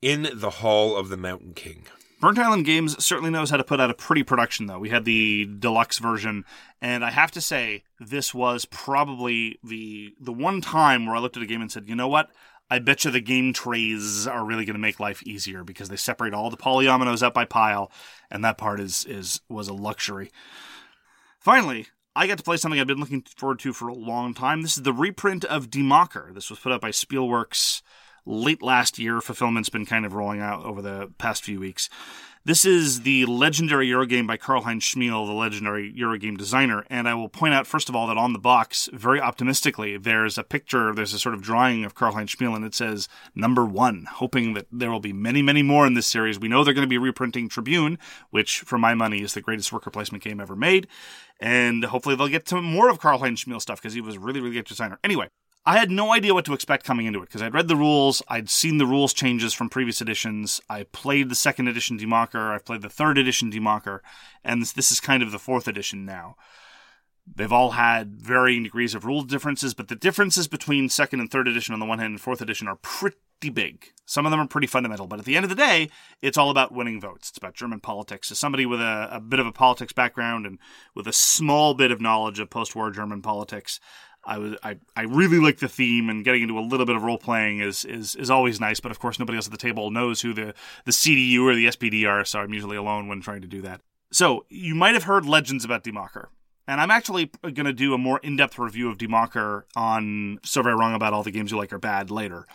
[0.00, 1.86] in the Hall of the Mountain King.
[2.20, 4.78] Burnt Island Games certainly knows how to put out a pretty production, though.
[4.78, 6.44] We had the deluxe version,
[6.80, 11.38] and I have to say, this was probably the the one time where I looked
[11.38, 12.30] at a game and said, you know what?
[12.70, 15.96] I bet you the game trays are really going to make life easier because they
[15.96, 17.90] separate all the polyominoes up by pile,
[18.30, 20.30] and that part is is was a luxury.
[21.40, 24.62] Finally, I got to play something I've been looking forward to for a long time.
[24.62, 26.32] This is the reprint of Die Macher.
[26.32, 27.82] This was put out by Spielworxx
[28.26, 29.20] late last year.
[29.20, 31.88] Fulfillment's been kind of rolling out over the past few weeks.
[32.42, 36.86] This is the legendary Eurogame by Karl-Heinz Schmiel, the legendary Eurogame designer.
[36.88, 40.38] And I will point out, first of all, that on the box, very optimistically, there's
[40.38, 44.06] a picture, there's a sort of drawing of Karl-Heinz Schmiel, and it says number one,
[44.10, 46.38] hoping that there will be many, many more in this series.
[46.38, 47.98] We know they're going to be reprinting Tribune,
[48.30, 50.88] which, for my money, is the greatest worker placement game ever made.
[51.40, 54.54] And hopefully they'll get to more of Karl-Heinz Schmiel stuff because he was really, really
[54.54, 54.98] good designer.
[55.04, 55.28] Anyway,
[55.66, 58.22] I had no idea what to expect coming into it because I'd read the rules,
[58.28, 62.50] I'd seen the rules changes from previous editions, I played the second edition Die Macher,
[62.50, 64.00] I've played the third edition Die Macher,
[64.42, 66.36] and this, this is kind of the fourth edition now.
[67.32, 71.46] They've all had varying degrees of rule differences, but the differences between second and third
[71.46, 73.92] edition on the one hand and fourth edition are pretty big.
[74.06, 76.50] Some of them are pretty fundamental, but at the end of the day, it's all
[76.50, 77.28] about winning votes.
[77.28, 78.32] It's about German politics.
[78.32, 80.58] As somebody with a, a bit of a politics background and
[80.94, 83.78] with a small bit of knowledge of post-war German politics,
[84.24, 87.02] I was I, I really like the theme and getting into a little bit of
[87.02, 89.90] role playing is, is is always nice, but of course nobody else at the table
[89.90, 90.54] knows who the,
[90.84, 93.80] the CDU or the SPD are, so I'm usually alone when trying to do that.
[94.12, 96.26] So you might have heard legends about Die Macher.
[96.66, 100.62] And I'm actually going to do a more in-depth review of Die Macher on So
[100.62, 102.46] Very Wrong About All the Games You Like Are Bad later.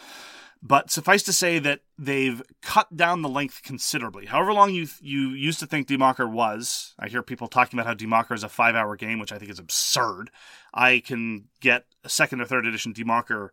[0.62, 4.26] But suffice to say that they've cut down the length considerably.
[4.26, 7.88] However long you you used to think Die Macher was, I hear people talking about
[7.88, 10.32] how Die Macher is a five hour game, which I think is absurd.
[10.74, 13.50] I can get a second or third edition Die Macher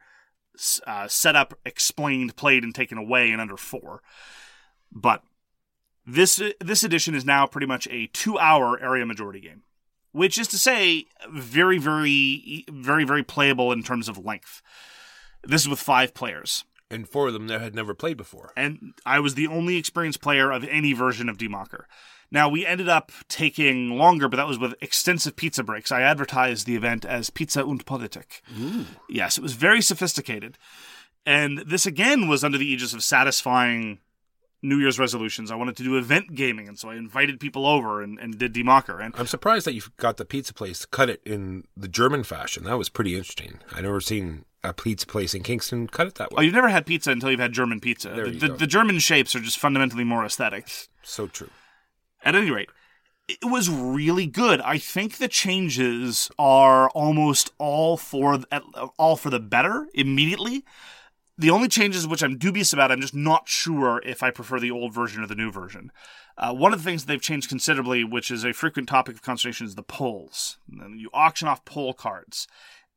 [0.86, 4.02] uh, set up, explained, played, and taken away in under four.
[4.90, 5.22] But
[6.06, 9.62] this this edition is now pretty much a two hour area majority game,
[10.12, 14.62] which is to say, very very very very playable in terms of length.
[15.44, 18.52] This is with five players and four of them that had never played before.
[18.56, 21.84] And I was the only experienced player of any version of Die Macher.
[22.30, 25.92] Now, we ended up taking longer, but that was with extensive pizza breaks.
[25.92, 28.40] I advertised the event as Pizza und Politik.
[28.58, 28.86] Ooh.
[29.08, 30.56] Yes, it was very sophisticated.
[31.26, 33.98] And this again was under the aegis of satisfying
[34.62, 35.50] New Year's resolutions.
[35.50, 38.52] I wanted to do event gaming, and so I invited people over and, and did
[38.52, 39.04] Die Macher.
[39.04, 42.22] And I'm surprised that you got the pizza place to cut it in the German
[42.22, 42.64] fashion.
[42.64, 43.58] That was pretty interesting.
[43.72, 46.36] I never seen a pizza place in Kingston cut it that way.
[46.38, 48.10] oh, you've never had pizza until you've had German pizza.
[48.10, 48.56] There The, you the, go.
[48.56, 50.68] the German shapes are just fundamentally more aesthetic.
[51.02, 51.50] so true.
[52.24, 52.70] At any rate,
[53.28, 54.60] it was really good.
[54.60, 58.38] I think the changes are almost all for
[58.98, 60.64] all for the better immediately.
[61.38, 64.70] The only changes which I'm dubious about, I'm just not sure if I prefer the
[64.70, 65.90] old version or the new version.
[66.36, 69.66] Uh, one of the things they've changed considerably, which is a frequent topic of consternation,
[69.66, 70.58] is the polls.
[70.68, 72.46] You auction off poll cards.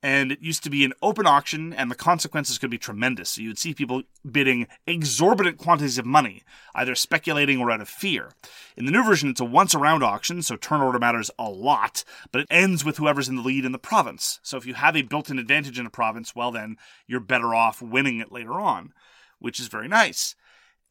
[0.06, 3.32] And it used to be an open auction, and the consequences could be tremendous.
[3.32, 6.44] So you'd see people bidding exorbitant quantities of money,
[6.76, 8.34] either speculating or out of fear.
[8.78, 12.04] In the new version, it's a once around auction, so turn order matters a lot,
[12.32, 14.40] but it ends with whoever's in the lead in the province.
[14.44, 16.76] So if you have a built in advantage in a province, well, then
[17.08, 18.94] you're better off winning it later on,
[19.40, 20.36] which is very nice.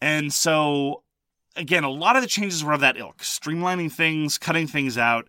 [0.00, 1.04] And so,
[1.54, 5.28] again, a lot of the changes were of that ilk streamlining things, cutting things out.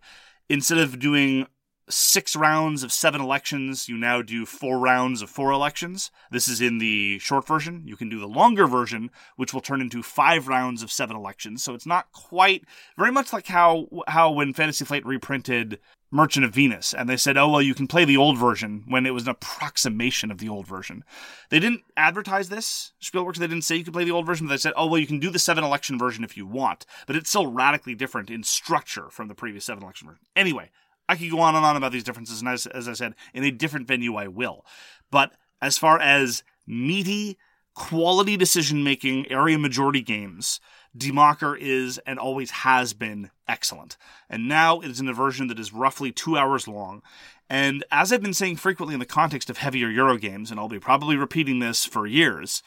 [0.49, 1.45] Instead of doing
[1.89, 6.11] six rounds of seven elections, you now do four rounds of four elections.
[6.31, 7.83] This is in the short version.
[7.85, 11.63] You can do the longer version, which will turn into five rounds of seven elections.
[11.63, 12.63] So it's not quite
[12.97, 15.79] very much like how how when Fantasy Flight reprinted
[16.11, 19.05] Merchant of Venus, and they said, "Oh well, you can play the old version," when
[19.05, 21.03] it was an approximation of the old version.
[21.49, 22.93] They didn't advertise this.
[23.01, 24.99] Spielworxx they didn't say you could play the old version, but they said, "Oh well,
[24.99, 28.29] you can do the seven election version if you want," but it's still radically different
[28.29, 30.25] in structure from the previous seven election version.
[30.35, 30.69] Anyway,
[31.07, 33.43] I could go on and on about these differences, and as, as I said, in
[33.43, 34.65] a different venue, I will.
[35.11, 37.37] But as far as meaty,
[37.75, 40.59] quality decision making area majority games,
[40.97, 43.97] Die Macher is and always has been excellent.
[44.29, 47.01] And now it is in a version that is roughly two hours long.
[47.49, 50.69] And as I've been saying frequently in the context of heavier Euro games, and I'll
[50.69, 52.63] be probably repeating this for years,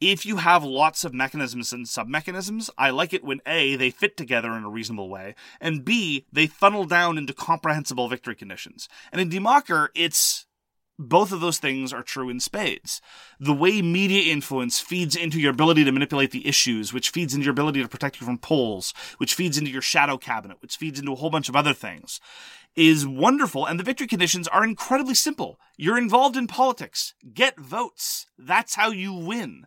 [0.00, 4.16] if you have lots of mechanisms and submechanisms, I like it when A, they fit
[4.16, 8.88] together in a reasonable way, and B, they funnel down into comprehensible victory conditions.
[9.12, 10.46] And in Die Macher, it's
[10.98, 13.00] both of those things are true in spades.
[13.38, 17.44] The way media influence feeds into your ability to manipulate the issues, which feeds into
[17.44, 20.98] your ability to protect you from polls, which feeds into your shadow cabinet, which feeds
[20.98, 22.20] into a whole bunch of other things,
[22.76, 23.66] is wonderful.
[23.66, 25.58] And the victory conditions are incredibly simple.
[25.76, 27.14] You're involved in politics.
[27.34, 28.26] Get votes.
[28.38, 29.66] That's how you win.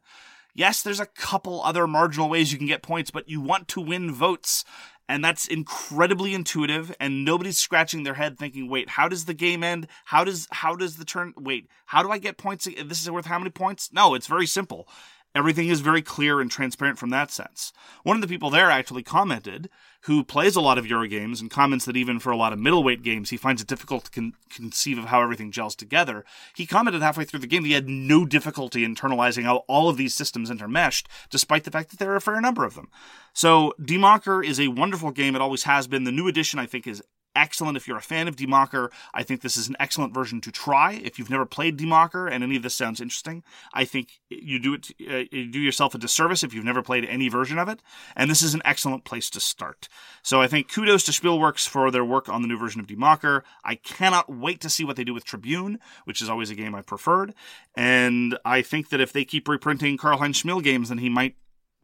[0.54, 3.82] Yes, there's a couple other marginal ways you can get points, but you want to
[3.82, 4.66] win votes.
[5.08, 9.62] And that's incredibly intuitive, and nobody's scratching their head thinking, "Wait, how does the game
[9.62, 9.88] end?
[10.06, 11.34] How does how does the turn?
[11.38, 12.66] Wait, how do I get points?
[12.66, 14.88] This is worth how many points?" No, it's very simple.
[15.36, 17.74] Everything is very clear and transparent from that sense.
[18.04, 19.70] One of the people there actually commented,
[20.06, 22.60] who plays a lot of Euro games and comments that even for a lot of
[22.60, 26.26] middleweight games, he finds it difficult to con- conceive of how everything gels together.
[26.56, 29.98] He commented halfway through the game that he had no difficulty internalizing how all of
[29.98, 32.90] these systems intermeshed, despite the fact that there are a fair number of them.
[33.34, 35.36] So, Die Macher is a wonderful game.
[35.36, 36.04] It always has been.
[36.04, 37.04] The new edition, I think, is
[37.36, 38.92] excellent if you're a fan of Die Macher.
[39.14, 40.94] I think this is an excellent version to try.
[40.94, 44.60] If you've never played Die Macher and any of this sounds interesting, I think you
[44.60, 47.70] do it uh, you do yourself a disservice if you've never played any version of
[47.70, 47.82] it.
[48.16, 49.88] And this is an excellent place to start.
[50.24, 52.96] So I think kudos to Spielworxx for their work on the new version of Die
[52.96, 53.44] Macher.
[53.64, 56.76] I cannot wait to see what they do with Tribune, which is always a game
[56.76, 57.34] I preferred.
[57.76, 61.36] And I think that if they keep reprinting Karl Heinz Schmiel games, then he might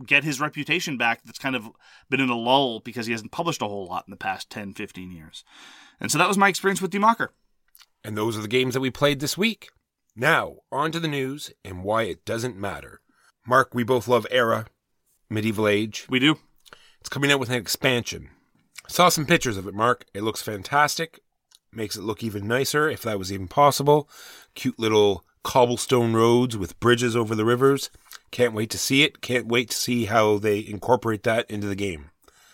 [0.06, 1.70] get his reputation back that's kind of
[2.10, 4.74] been in a lull because he hasn't published a whole lot in the past 10,
[4.74, 5.44] 15 years.
[6.00, 7.30] And so that was my experience with Die Macher.
[8.04, 9.70] And those are the games that we played this week.
[10.16, 13.02] Now, on to the news and why it doesn't matter.
[13.46, 14.68] Mark, we both love Era,
[15.30, 16.06] Medieval Age.
[16.10, 16.38] We do.
[17.00, 18.30] It's coming out with an expansion.
[18.88, 20.06] Saw some pictures of it, Mark.
[20.14, 21.22] It looks fantastic.
[21.72, 24.10] Makes it look even nicer, if that was even possible.
[24.56, 27.90] Cute little cobblestone roads with bridges over the rivers.
[28.32, 29.22] Can't wait to see it.
[29.22, 32.12] Can't wait to see how they incorporate that into the game.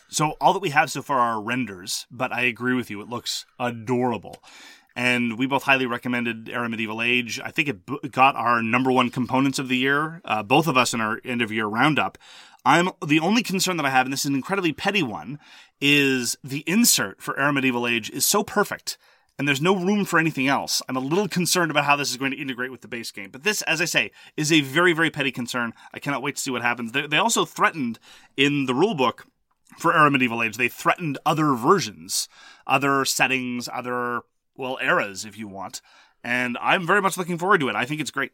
[0.07, 3.01] So all that we have so far are renders, but I agree with you.
[3.01, 4.43] It looks adorable.
[4.95, 7.39] And we both highly recommended Era Medieval Age.
[7.43, 10.93] I think it got our number one components of the year, uh, both of us
[10.93, 12.19] in our end of year roundup.
[12.63, 15.39] I'm the only concern that I have, and this is an incredibly petty one,
[15.81, 18.99] is the insert for Era Medieval Age is so perfect
[19.37, 20.81] and there's no room for anything else.
[20.87, 23.29] I'm a little concerned about how this is going to integrate with the base game.
[23.31, 25.73] But this, as I say, is a very, very petty concern.
[25.93, 26.91] I cannot wait to see what happens.
[26.91, 27.99] They, also threatened
[28.37, 29.25] in the rulebook
[29.79, 32.27] for Era Medieval Age, they threatened other versions,
[32.67, 34.21] other settings, other,
[34.55, 35.81] well, eras, if you want.
[36.23, 37.75] And I'm very much looking forward to it.
[37.75, 38.31] I think it's great.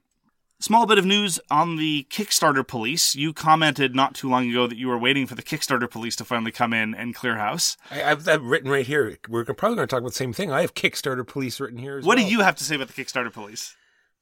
[0.61, 3.15] Small bit of news on the Kickstarter police.
[3.15, 6.25] You commented not too long ago that you were waiting for the Kickstarter police to
[6.25, 7.77] finally come in and clear house.
[7.89, 9.17] I, I've that written right here.
[9.29, 10.51] We're probably going to talk about the same thing.
[10.51, 12.17] I have Kickstarter police written here What well.
[12.17, 13.77] do you have to say about the Kickstarter police?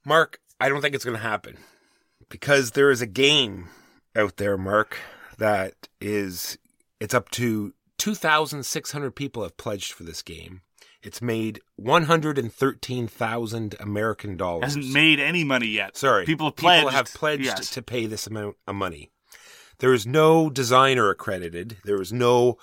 [0.05, 1.57] Mark, I don't think it's going to happen
[2.29, 3.69] because there is a game
[4.15, 4.97] out there, Mark,
[5.39, 6.59] that is
[6.99, 10.61] it's up to 2,600 people have pledged for this game.
[11.01, 14.63] It's made 113,000 American dollars.
[14.63, 15.95] Hasn't made any money yet.
[15.95, 16.25] Sorry.
[16.25, 16.81] People have pledged.
[16.81, 17.69] People have pledged yes.
[17.71, 19.11] to pay this amount of money.
[19.79, 21.77] There is no designer accredited.
[21.85, 22.57] There is no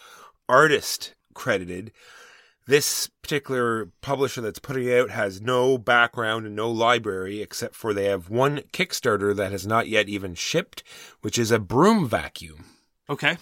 [0.49, 1.93] artist credited.
[2.67, 7.93] This particular publisher that's putting it out has no background and no library except for
[7.93, 10.83] they have one Kickstarter that has not yet even shipped,
[11.21, 12.65] which is a broom vacuum.
[13.09, 13.37] Okay.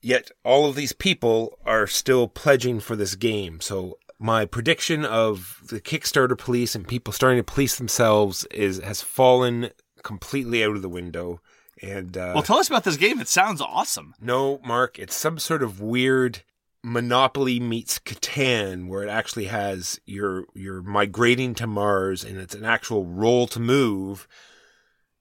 [0.00, 3.60] Yet all of these people are still pledging for this game.
[3.60, 9.00] So my prediction of the Kickstarter police and people starting to police themselves is has
[9.02, 9.70] fallen
[10.02, 11.40] completely out of the window.
[11.80, 13.20] And uh, Well, tell us about this game.
[13.20, 14.14] It sounds awesome.
[14.20, 16.42] no, Mark, it's some sort of weird
[16.82, 22.64] Monopoly meets Catan, where it actually has you're you're migrating to Mars, and it's an
[22.64, 24.28] actual roll to move.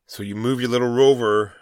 [0.06, 1.54] So you move your little rover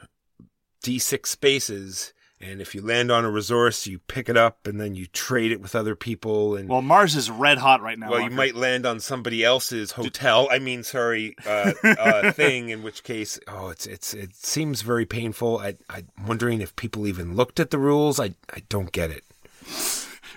[0.83, 2.13] d6 spaces,
[2.45, 5.51] and if you land on a resource, you pick it up, and then you trade
[5.51, 6.55] it with other people.
[6.55, 8.11] And Well, Mars is red hot right now.
[8.11, 10.47] well, you might land on somebody else's hotel.
[10.51, 12.69] I mean, sorry, uh, uh, thing.
[12.69, 15.59] In which case, oh, it's it's it seems very painful.
[15.59, 18.19] I I'm wondering if people even looked at the rules.
[18.19, 19.23] I I don't get it.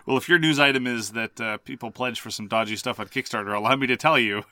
[0.07, 3.09] Well, if your news item is that uh, people pledge for some dodgy stuff on
[3.09, 4.45] Kickstarter, allow me to tell you.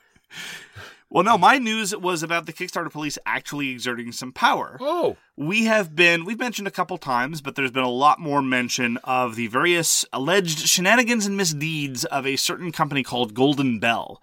[1.08, 4.76] Well, no, my news was about the Kickstarter police actually exerting some power.
[4.80, 8.42] Oh, We have been, we've mentioned a couple times, but there's been a lot more
[8.42, 14.20] mention of the various alleged shenanigans and misdeeds of a certain company called Golden Bell.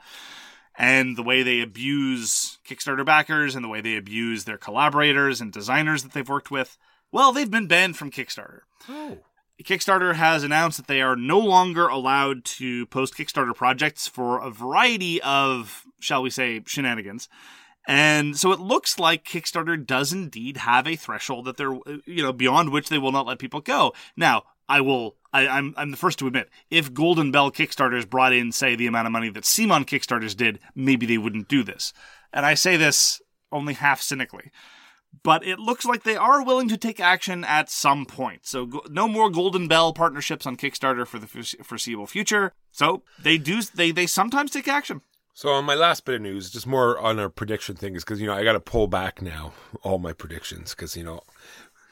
[0.75, 5.53] And the way they abuse Kickstarter backers and the way they abuse their collaborators and
[5.53, 6.77] designers that they've worked with.
[7.11, 8.61] Well, they've been banned from Kickstarter.
[8.89, 9.19] oh,
[9.61, 14.49] Kickstarter has announced that they are no longer allowed to post Kickstarter projects for a
[14.49, 17.29] variety of, shall we say, shenanigans.
[17.87, 22.33] And so it looks like Kickstarter does indeed have a threshold that they're, you know,
[22.33, 23.93] beyond which they will not let people go.
[24.15, 28.33] Now, I will, I, I'm, I'm the first to admit, if Golden Bell Kickstarters brought
[28.33, 31.93] in, say, the amount of money that CMON Kickstarters did, maybe they wouldn't do this.
[32.31, 34.51] And I say this only half cynically
[35.21, 38.45] but it looks like they are willing to take action at some point.
[38.45, 42.53] So no more Golden Bell partnerships on Kickstarter for the foreseeable future.
[42.71, 45.01] So they do they they sometimes take action.
[45.35, 48.21] So on my last bit of news, just more on our prediction thing, is because
[48.21, 51.21] you know I got to pull back now all my predictions because you know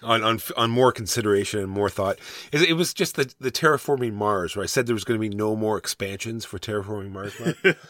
[0.03, 2.19] on on on more consideration and more thought.
[2.51, 5.29] It, it was just the the terraforming Mars, where I said there was going to
[5.29, 7.33] be no more expansions for terraforming Mars.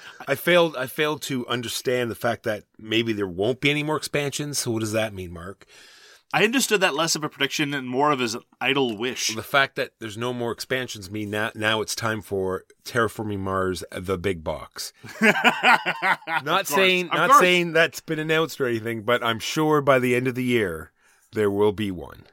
[0.27, 0.75] I failed.
[0.75, 4.59] I failed to understand the fact that maybe there won't be any more expansions.
[4.59, 5.65] So what does that mean, Mark?
[6.33, 9.35] I understood that less of a prediction and more of as an idle wish.
[9.35, 13.83] The fact that there's no more expansions mean now now it's time for terraforming Mars,
[13.91, 14.93] the big box.
[16.43, 20.27] not saying not saying that's been announced or anything, but I'm sure by the end
[20.27, 20.91] of the year
[21.33, 22.23] there will be one.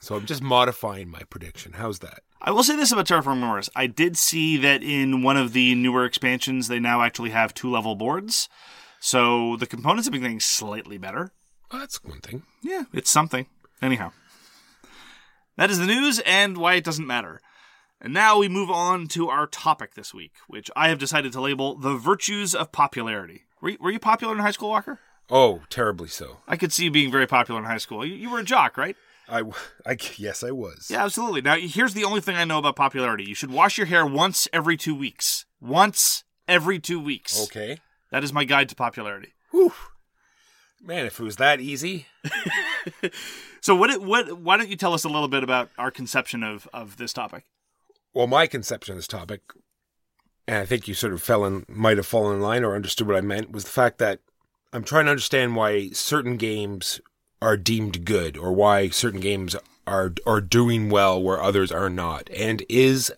[0.00, 1.72] So I'm just modifying my prediction.
[1.74, 2.20] How's that?
[2.40, 3.68] I will say this about Terraform Mars.
[3.74, 7.70] I did see that in one of the newer expansions, they now actually have two
[7.70, 8.48] level boards.
[9.00, 11.32] So the components have been getting slightly better.
[11.70, 12.44] Well, that's one thing.
[12.62, 13.46] Yeah, it's something.
[13.82, 14.12] Anyhow,
[15.56, 17.40] that is the news and why it doesn't matter.
[18.00, 21.40] And now we move on to our topic this week, which I have decided to
[21.40, 23.42] label the virtues of popularity.
[23.60, 25.00] Were you, were you popular in high school, Walker?
[25.30, 26.38] Oh, terribly so.
[26.46, 28.04] I could see you being very popular in high school.
[28.04, 28.96] You, you were a jock, right?
[29.28, 29.42] I,
[29.86, 30.88] I yes, I was.
[30.90, 31.42] Yeah, absolutely.
[31.42, 34.48] Now, here's the only thing I know about popularity you should wash your hair once
[34.52, 35.44] every two weeks.
[35.60, 37.42] Once every two weeks.
[37.44, 37.80] Okay.
[38.10, 39.34] That is my guide to popularity.
[39.50, 39.72] Whew.
[40.80, 42.06] Man, if it was that easy.
[43.60, 46.68] So, what, what, why don't you tell us a little bit about our conception of,
[46.72, 47.44] of this topic?
[48.14, 49.42] Well, my conception of this topic,
[50.46, 53.06] and I think you sort of fell in, might have fallen in line or understood
[53.06, 54.20] what I meant, was the fact that
[54.72, 57.00] I'm trying to understand why certain games
[57.40, 62.28] are deemed good or why certain games are are doing well where others are not,
[62.36, 63.12] and is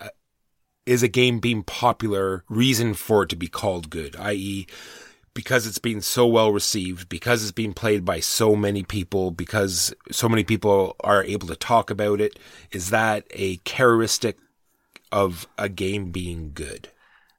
[0.86, 4.66] is a game being popular reason for it to be called good, i.e.
[5.32, 9.94] Because it's being so well received, because it's being played by so many people, because
[10.10, 12.38] so many people are able to talk about it,
[12.72, 14.38] is that a characteristic
[15.12, 16.88] of a game being good.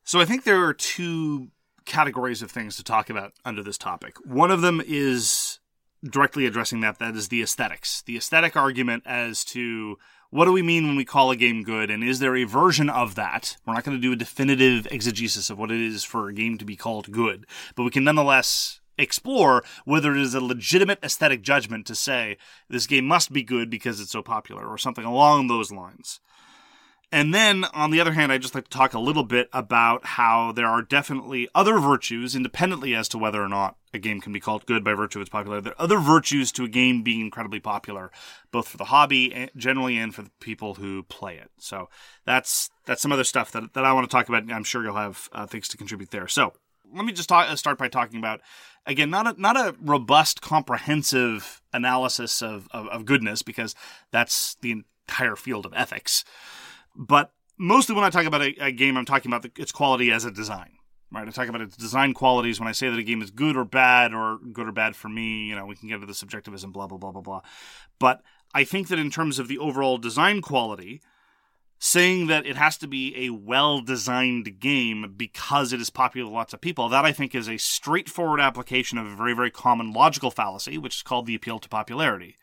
[0.03, 1.49] So I think there are two
[1.85, 4.15] categories of things to talk about under this topic.
[4.25, 5.59] One of them is
[6.03, 8.01] directly addressing that that is the aesthetics.
[8.03, 9.97] The aesthetic argument as to
[10.29, 12.89] what do we mean when we call a game good and is there a version
[12.89, 13.57] of that?
[13.65, 16.57] We're not going to do a definitive exegesis of what it is for a game
[16.57, 21.41] to be called good, but we can nonetheless explore whether it is a legitimate aesthetic
[21.41, 22.37] judgment to say
[22.69, 26.19] this game must be good because it's so popular or something along those lines.
[27.13, 30.05] And then, on the other hand, I'd just like to talk a little bit about
[30.05, 34.31] how there are definitely other virtues, independently as to whether or not a game can
[34.31, 35.65] be called good by virtue of its popularity.
[35.65, 38.11] There are other virtues to a game being incredibly popular,
[38.51, 41.51] both for the hobby generally and for the people who play it.
[41.57, 41.89] So
[42.25, 44.49] that's that's some other stuff that, that I want to talk about.
[44.49, 46.29] I'm sure you'll have uh, things to contribute there.
[46.29, 46.53] So
[46.93, 48.39] let me just talk, uh, start by talking about
[48.85, 53.75] again not a not a robust, comprehensive analysis of, of, of goodness because
[54.11, 56.23] that's the entire field of ethics.
[56.95, 60.11] But mostly when I talk about a, a game, I'm talking about the, its quality
[60.11, 60.71] as a design.
[61.13, 63.57] Right, I talk about its design qualities when I say that a game is good
[63.57, 65.47] or bad, or good or bad for me.
[65.47, 67.41] You know, we can get into the subjectivism, blah blah blah blah blah.
[67.99, 68.21] But
[68.53, 71.01] I think that in terms of the overall design quality,
[71.79, 76.35] saying that it has to be a well designed game because it is popular with
[76.35, 79.91] lots of people, that I think is a straightforward application of a very, very common
[79.91, 82.37] logical fallacy, which is called the appeal to popularity.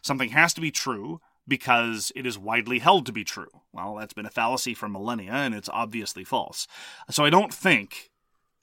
[0.00, 3.48] Something has to be true because it is widely held to be true.
[3.72, 6.66] Well, that's been a fallacy for millennia, and it's obviously false.
[7.10, 8.10] So I don't think.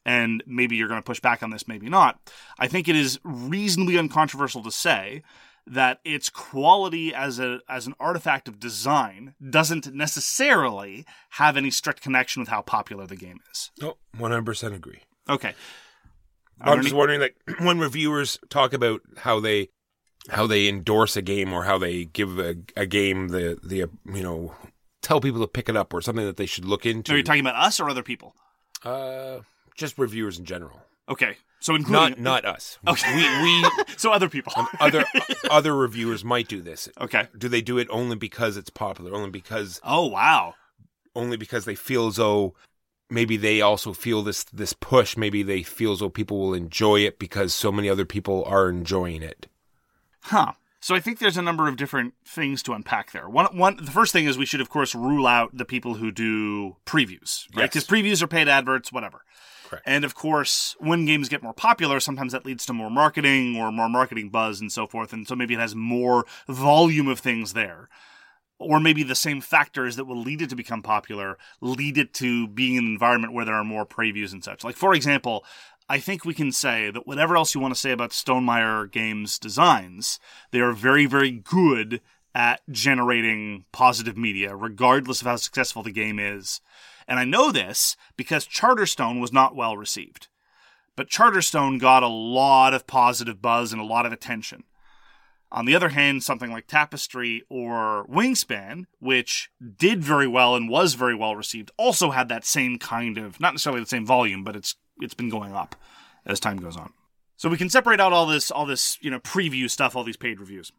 [0.03, 2.19] And maybe you're going to push back on this, maybe not.
[2.57, 5.21] I think it is reasonably uncontroversial to say
[5.67, 12.01] that its quality as a as an artifact of design doesn't necessarily have any strict
[12.01, 13.69] connection with how popular the game is.
[13.82, 15.01] Oh, 100% agree.
[15.29, 15.53] Okay.
[16.59, 19.69] I'm just wondering, like, when reviewers talk about how they
[20.30, 23.78] how they endorse a game or how they give a, a game the the
[24.13, 24.53] you know
[25.01, 27.13] tell people to pick it up or something that they should look into.
[27.13, 28.36] Are you talking about us or other people?
[28.84, 29.39] uh,
[29.76, 31.38] just reviewers in general, Okay.
[31.59, 32.80] So including not not us.
[32.88, 33.15] Okay.
[33.15, 34.51] We we so other people.
[34.80, 35.05] other
[35.51, 36.89] other reviewers might do this.
[36.99, 37.28] okay.
[37.38, 39.13] Do they do it only because it's popular?
[39.13, 40.55] Only because Oh wow.
[41.15, 42.55] only because they feel as though
[43.11, 45.15] maybe they also feel this this push.
[45.15, 48.67] Maybe they feel as though people will enjoy it because so many other people are
[48.69, 49.45] enjoying it.
[50.22, 50.53] Huh.
[50.80, 53.30] So I think there's a number of different things to unpack there.
[53.30, 56.11] One, one, the first thing is we should, of course, rule out the people who
[56.11, 57.63] do previews, right?
[57.63, 57.69] Yes.
[57.69, 59.22] Because previews are paid adverts, whatever.
[59.69, 59.84] Correct.
[59.88, 63.72] And of course, when games get more popular, sometimes that leads to more marketing or
[63.72, 65.13] more marketing buzz and so forth.
[65.13, 67.88] And so maybe it has more volume of things there.
[68.57, 72.47] Or maybe the same factors that will lead it to become popular lead it to
[72.47, 74.63] being in an environment where there are more previews and such.
[74.63, 75.45] Like, for example,
[75.91, 79.37] I think we can say that whatever else you want to say about Stonemaier Games
[79.37, 80.21] designs,
[80.51, 81.99] they are very, very good
[82.33, 86.61] at generating positive media, regardless of how successful the game is.
[87.09, 90.29] And I know this because Charterstone was not well received.
[90.95, 94.63] But Charterstone got a lot of positive buzz and a lot of attention.
[95.51, 100.93] On the other hand, something like Tapestry or Wingspan, which did very well and was
[100.93, 104.55] very well received, also had that same kind of not necessarily the same volume, but
[104.55, 105.75] it's it's been going up
[106.25, 106.93] as time goes on.
[107.37, 110.17] So we can separate out all this all this, you know, preview stuff, all these
[110.17, 110.71] paid reviews.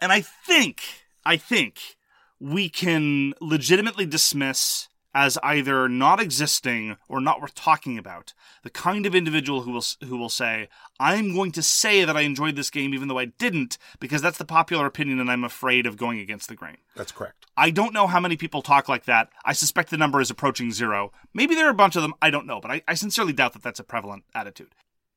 [0.00, 0.82] And I think
[1.24, 1.96] I think
[2.40, 9.06] we can legitimately dismiss as either not existing or not worth talking about the kind
[9.06, 12.70] of individual who will who will say I'm going to say that I enjoyed this
[12.70, 16.18] game even though I didn't because that's the popular opinion and I'm afraid of going
[16.18, 16.78] against the grain.
[16.96, 17.46] That's correct.
[17.56, 19.28] I don't know how many people talk like that.
[19.44, 21.12] I suspect the number is approaching zero.
[21.32, 22.14] Maybe there are a bunch of them.
[22.20, 24.74] I don't know, but I, I sincerely doubt that that's a prevalent attitude.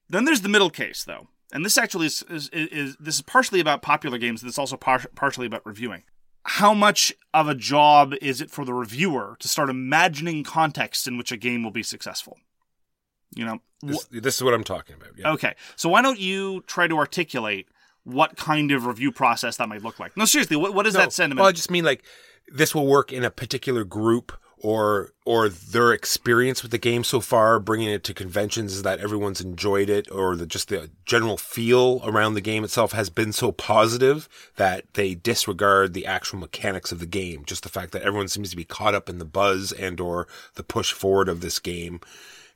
[0.09, 3.21] Then there's the middle case, though, and this actually is is, is, is this is
[3.21, 4.41] partially about popular games.
[4.41, 6.03] This is also par- partially about reviewing.
[6.51, 11.17] How much of a job is it for the reviewer to start imagining contexts in
[11.17, 12.37] which a game will be successful?
[13.35, 15.09] You know, wh- This, this is what I'm talking about.
[15.17, 15.31] Yeah.
[15.33, 17.67] Okay, so why don't you try to articulate
[18.05, 20.15] what kind of review process that might look like?
[20.15, 21.41] No, seriously, what, what is No, that sentiment?
[21.41, 22.03] Well, I just mean like
[22.47, 27.20] this will work in a particular group or or their experience with the game so
[27.20, 31.38] far, bringing it to conventions is that everyone's enjoyed it, or the just the general
[31.38, 36.91] feel around the game itself has been so positive that they disregard the actual mechanics
[36.91, 37.43] of the game.
[37.45, 40.28] Just the fact that everyone seems to be caught up in the buzz and or
[40.55, 41.99] the push forward of this game,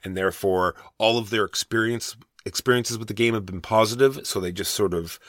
[0.03, 4.51] and therefore all of their experience experiences with the game have been positive, so they
[4.51, 5.19] just sort of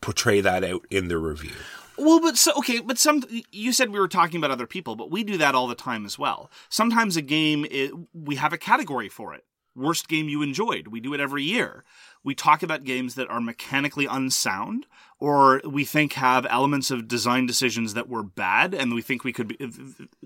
[0.00, 1.54] portray that out in their review.
[1.98, 5.10] Well, but so okay, but some you said we were talking about other people, but
[5.10, 6.50] we do that all the time as well.
[6.68, 9.44] Sometimes a game it, we have a category for it.
[9.74, 10.88] Worst game you enjoyed.
[10.88, 11.84] We do it every year.
[12.24, 14.86] We talk about games that are mechanically unsound
[15.18, 19.32] or we think have elements of design decisions that were bad and we think we
[19.32, 19.58] could be,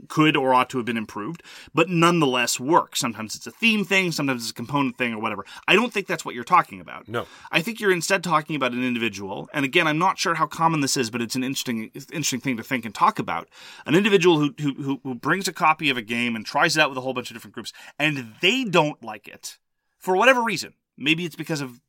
[0.08, 2.96] could or ought to have been improved, but nonetheless work.
[2.96, 5.44] Sometimes it's a theme thing, sometimes it's a component thing or whatever.
[5.68, 7.08] I don't think that's what you're talking about.
[7.08, 7.26] No.
[7.52, 10.80] I think you're instead talking about an individual, and again, I'm not sure how common
[10.80, 13.48] this is, but it's an interesting, interesting thing to think and talk about.
[13.86, 16.90] An individual who, who who brings a copy of a game and tries it out
[16.90, 19.58] with a whole bunch of different groups, and they don't like it
[19.98, 20.74] for whatever reason.
[20.96, 21.80] Maybe it's because of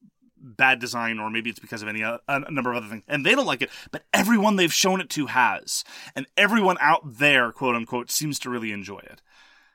[0.41, 3.25] bad design or maybe it's because of any uh, a number of other things and
[3.25, 5.83] they don't like it but everyone they've shown it to has
[6.15, 9.21] and everyone out there quote unquote seems to really enjoy it.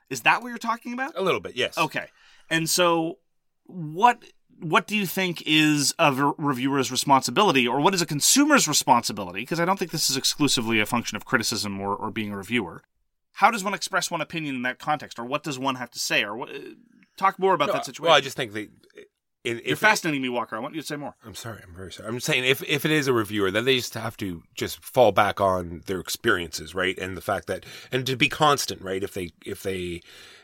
[0.09, 1.13] Is that what you're talking about?
[1.17, 1.77] A little bit, yes.
[1.77, 2.07] okay.
[2.49, 3.17] And so
[3.65, 4.23] what
[4.59, 9.41] what do you think is a v- reviewer's responsibility or what is a consumer's responsibility?
[9.41, 12.37] Because i don't think this is exclusively a function of criticism or, or being a
[12.37, 12.81] reviewer.
[13.33, 15.99] How does one express one opinion in that context or what does one have to
[15.99, 16.49] say or what
[17.17, 18.69] talk more about No, that situation Well, I just think that
[19.47, 21.61] in, you're if fascinating me walker i want you to say more I'm sorry.
[21.61, 22.07] I'm very sorry.
[22.07, 25.11] I'm saying if if it is a reviewer, then they just have to just fall
[25.11, 26.97] back on their experiences, right?
[26.97, 29.03] And the fact that and to be constant, right?
[29.03, 30.01] If they if they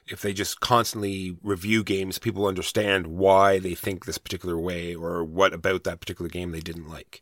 [0.07, 5.23] if they just constantly review games, people understand why they think this particular way or
[5.23, 7.21] what about that particular game they didn't like.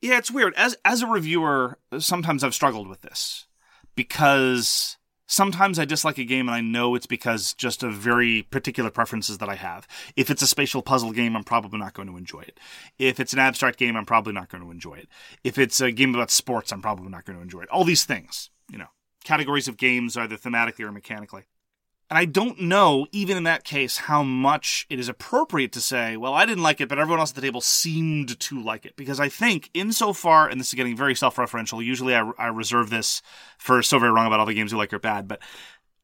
[0.00, 0.54] Yeah, it's weird.
[0.56, 3.46] As as a reviewer, sometimes I've struggled with this
[3.94, 4.96] because
[5.32, 9.38] sometimes I dislike a game and I know it's because just of very particular preferences
[9.38, 9.88] that I have.
[10.14, 12.60] If it's a spatial puzzle game, I'm probably not going to enjoy it.
[12.98, 15.08] If it's an abstract game, I'm probably not going to enjoy it.
[15.42, 17.70] If it's a game about sports, I'm probably not going to enjoy it.
[17.70, 18.88] All these things, you know,
[19.24, 21.44] categories of games either thematically or mechanically.
[22.12, 26.18] And I don't know, even in that case, how much it is appropriate to say,
[26.18, 28.96] well, I didn't like it, but everyone else at the table seemed to like it.
[28.96, 32.90] Because I think, insofar, and this is getting very self referential, usually I, I reserve
[32.90, 33.22] this
[33.56, 35.40] for So Very Wrong About All the Games You Like Are Bad, but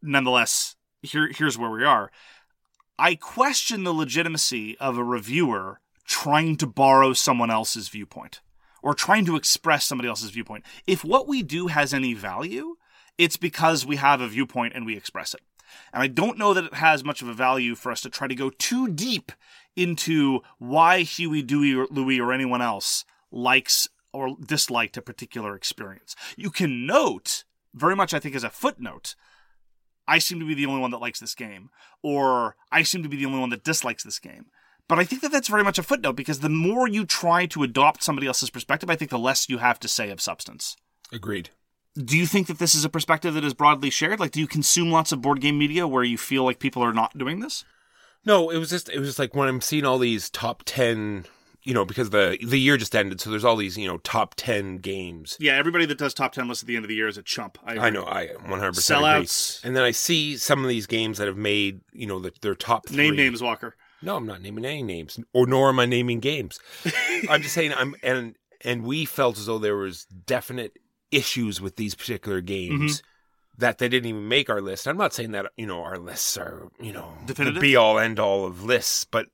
[0.01, 2.11] nonetheless, here, here's where we are.
[2.99, 8.41] I question the legitimacy of a reviewer trying to borrow someone else's viewpoint
[8.83, 10.65] or trying to express somebody else's viewpoint.
[10.87, 12.77] If what we do has any value,
[13.19, 15.43] it's because we have a viewpoint and we express it.
[15.93, 18.27] And I don't know that it has much of a value for us to try
[18.27, 19.33] to go too deep
[19.77, 26.17] into why Huey, Dewey, or Louie, or anyone else likes or disliked a particular experience.
[26.37, 27.45] You can note,
[27.75, 29.15] very much I think as a footnote,
[30.07, 31.69] I seem to be the only one that likes this game,
[32.03, 34.47] or I seem to be the only one that dislikes this game.
[34.89, 37.63] But I think that that's very much a footnote because the more you try to
[37.63, 40.77] adopt somebody else's perspective, I think the less you have to say of substance.
[41.13, 41.51] Agreed.
[42.05, 44.21] Do you think that this is a perspective that is broadly shared?
[44.21, 46.93] Like, do you consume lots of board game media where you feel like people are
[46.93, 47.65] not doing this?
[48.25, 51.25] No, it was just it was just like when I'm seeing all these top ten,
[51.63, 54.35] you know, because the the year just ended, so there's all these you know top
[54.37, 55.37] ten games.
[55.41, 57.23] Yeah, everybody that does top 10 lists at the end of the year is a
[57.23, 57.59] chump.
[57.65, 59.25] I, I know, I 100 percent agree.
[59.25, 59.65] Sellouts.
[59.65, 62.55] And then I see some of these games that have made you know the, their
[62.55, 62.97] top three.
[62.97, 63.75] Name names, Walker.
[64.03, 66.61] No, I'm not naming any names, or nor am I naming games.
[67.31, 70.77] I'm just saying I'm and and we felt as though there was definite
[71.11, 72.79] issues with these particular mm-hmm.
[72.79, 73.03] games
[73.59, 74.87] that they didn't even make our list.
[74.87, 77.57] I'm not saying that you know our lists are you know Definitive?
[77.57, 79.27] the be all end all of lists, but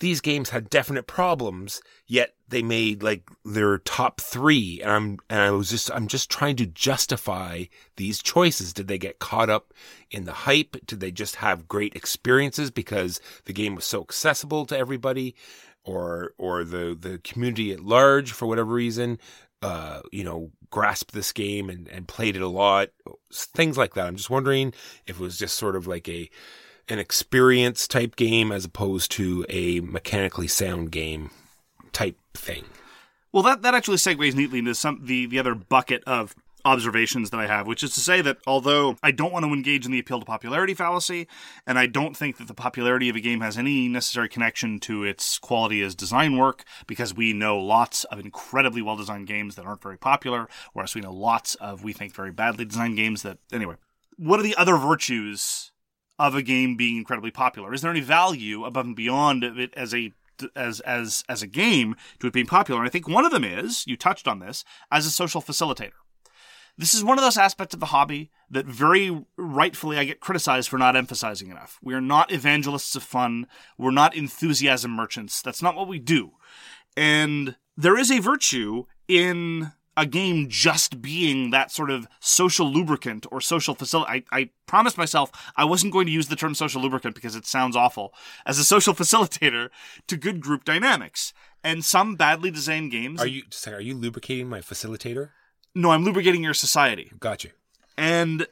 [0.00, 1.80] these games had definite problems.
[2.06, 6.30] Yet they made like their top three, and I'm and I was just I'm just
[6.30, 7.64] trying to justify
[7.96, 8.72] these choices.
[8.72, 9.72] Did they get caught up
[10.10, 10.76] in the hype?
[10.86, 15.34] Did they just have great experiences because the game was so accessible to everybody?
[15.86, 19.18] Or, or the, the community at large, for whatever reason,
[19.64, 22.90] uh, you know, grasped this game and, and played it a lot,
[23.32, 24.06] things like that.
[24.06, 24.74] I'm just wondering
[25.06, 26.28] if it was just sort of like a
[26.90, 31.30] an experience type game as opposed to a mechanically sound game
[31.92, 32.66] type thing.
[33.32, 36.34] Well, that, that actually segues neatly into some the, the other bucket of
[36.64, 39.84] observations that I have, which is to say that although I don't want to engage
[39.84, 41.26] in the appeal to popularity fallacy,
[41.66, 45.04] and I don't think that the popularity of a game has any necessary connection to
[45.04, 49.66] its quality as design work, because we know lots of incredibly well designed games that
[49.66, 53.38] aren't very popular, whereas we know lots of, we think, very badly designed games that,
[53.52, 53.74] anyway.
[54.16, 55.72] What are the other virtues
[56.18, 57.74] of a game being incredibly popular?
[57.74, 60.12] Is there any value above and beyond it as a
[60.56, 62.80] as as as a game to it being popular?
[62.80, 66.03] And I think one of them is you touched on this as a social facilitator.
[66.76, 70.68] This is one of those aspects of the hobby that very rightfully I get criticized
[70.68, 71.78] for not emphasizing enough.
[71.82, 73.46] We are not evangelists of fun.
[73.78, 75.40] We're not enthusiasm merchants.
[75.40, 76.32] That's not what we do.
[76.96, 83.26] And there is a virtue in a game just being that sort of social lubricant
[83.30, 84.24] or social facility.
[84.32, 87.46] I, I promised myself I wasn't going to use the term social lubricant because it
[87.46, 88.12] sounds awful
[88.44, 89.68] as a social facilitator
[90.08, 91.32] to good group dynamics.
[91.62, 93.22] And some badly designed games.
[93.22, 95.30] Are you sorry, are you lubricating my facilitator?
[95.74, 97.10] No, I'm lubricating your society.
[97.18, 97.48] Gotcha.
[97.96, 98.46] and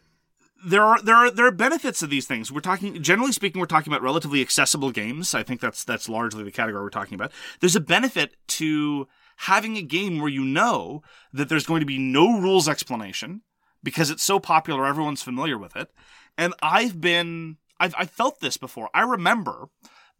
[0.64, 2.52] there are there are there are benefits of these things.
[2.52, 5.34] We're talking generally speaking, we're talking about relatively accessible games.
[5.34, 7.32] I think that's that's largely the category we're talking about.
[7.60, 9.08] There's a benefit to
[9.38, 11.02] having a game where you know
[11.32, 13.42] that there's going to be no rules explanation
[13.82, 15.90] because it's so popular, everyone's familiar with it.
[16.38, 18.88] And I've been I've I felt this before.
[18.94, 19.68] I remember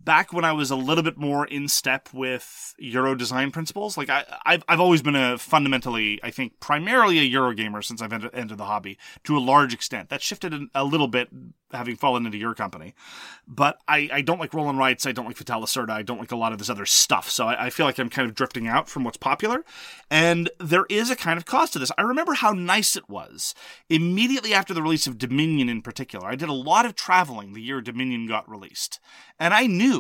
[0.05, 3.97] back when I was a little bit more in step with Euro design principles.
[3.97, 8.03] Like I, I've, I've always been a fundamentally, I think, primarily a Euro gamer since
[8.03, 10.09] I've entered, the hobby to a large extent.
[10.09, 11.29] That shifted a, little bit
[11.71, 12.95] having fallen into your company.
[13.47, 15.07] But I, I don't like roll-and-writes.
[15.07, 15.91] I don't like Vital Lacerda.
[15.91, 17.31] I don't like a lot of this other stuff.
[17.31, 19.65] So I, I feel like I'm kind of drifting out from what's popular.
[20.11, 21.91] And there is a kind of cost to this.
[21.97, 23.55] I remember how nice it was
[23.89, 26.29] immediately after the release of Dominion in particular.
[26.29, 29.01] I did a lot of traveling the year Dominion got released.
[29.39, 29.92] And I knew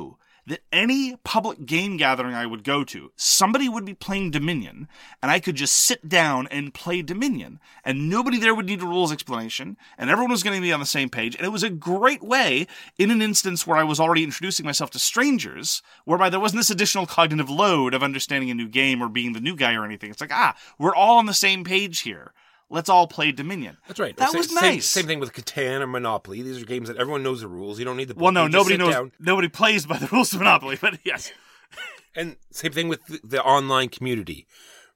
[0.47, 4.88] that any public game gathering I would go to, somebody would be playing Dominion,
[5.22, 8.86] and I could just sit down and play Dominion, and nobody there would need a
[8.86, 11.62] rules explanation, and everyone was going to be on the same page, and it was
[11.62, 12.66] a great way,
[12.99, 16.70] in an instance where I was already introducing myself to strangers, whereby there wasn't this
[16.70, 20.11] additional cognitive load of understanding a new game or being the new guy or anything.
[20.11, 22.32] It's like, ah, we're all on the same page here.
[22.73, 23.77] Let's all play Dominion.
[23.87, 24.16] That's right.
[24.16, 24.87] That Same- was same- nice.
[24.87, 26.43] Same, thing with Catan or Monopoly.
[26.43, 27.79] These are games that everyone knows the rules.
[27.79, 28.23] You don't need the book.
[28.23, 28.95] Well, no, You nobody knows.
[28.95, 29.12] down.
[29.20, 31.33] Nobody plays by the rules of Monopoly, but yes.
[32.14, 34.47] And same thing with the, the online community,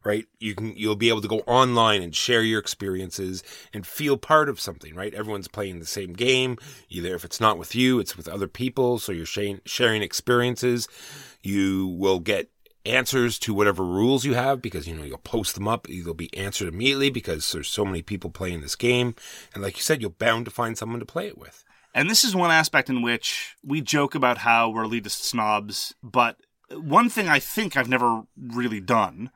[0.05, 0.27] right?
[0.39, 4.51] You can you'll be able to go online and share your experiences and feel part
[4.51, 5.15] of something, right?
[5.15, 6.59] Everyone's playing the same game.
[6.91, 10.89] Either if it's not with you, it's with other people, so you're sharing sharing experiences.
[11.43, 12.51] You will get
[12.87, 15.87] answers to whatever rules you have because you know you'll post them up.
[15.87, 19.15] They'll be answered immediately because there's so many people playing this game.
[19.55, 21.65] And like you said you're bound to find someone to play it with.
[21.95, 26.37] And this is one aspect in which we joke about how we're elitist snobs, but
[26.71, 29.31] one thing I think I've never really done,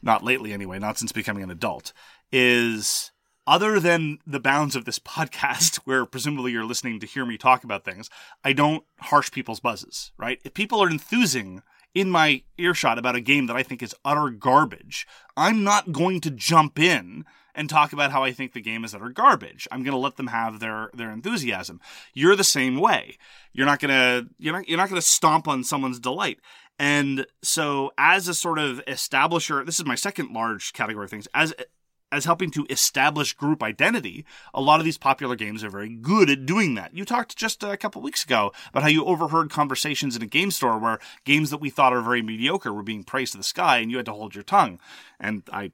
[0.00, 1.92] not lately anyway, not since becoming an adult,
[2.30, 3.10] is
[3.44, 7.64] other than the bounds of this podcast, where presumably you're listening to hear me talk
[7.64, 8.08] about things,
[8.44, 10.38] I don't harsh people's buzzes, right?
[10.44, 11.62] If people are enthusing
[11.94, 16.20] in my earshot about a game that I think is utter garbage, I'm not going
[16.22, 17.24] to jump in
[17.54, 19.66] and talk about how I think the game is utter garbage.
[19.70, 21.80] I'm going to let them have their their enthusiasm.
[22.14, 23.18] You're the same way.
[23.52, 26.38] You're not going to you're not you're not going to stomp on someone's delight.
[26.78, 31.28] And so as a sort of establisher, this is my second large category of things.
[31.34, 31.52] As
[32.12, 36.28] as helping to establish group identity, a lot of these popular games are very good
[36.28, 36.94] at doing that.
[36.94, 40.50] You talked just a couple weeks ago about how you overheard conversations in a game
[40.50, 43.78] store where games that we thought are very mediocre were being praised to the sky
[43.78, 44.80] and you had to hold your tongue.
[45.18, 45.72] And I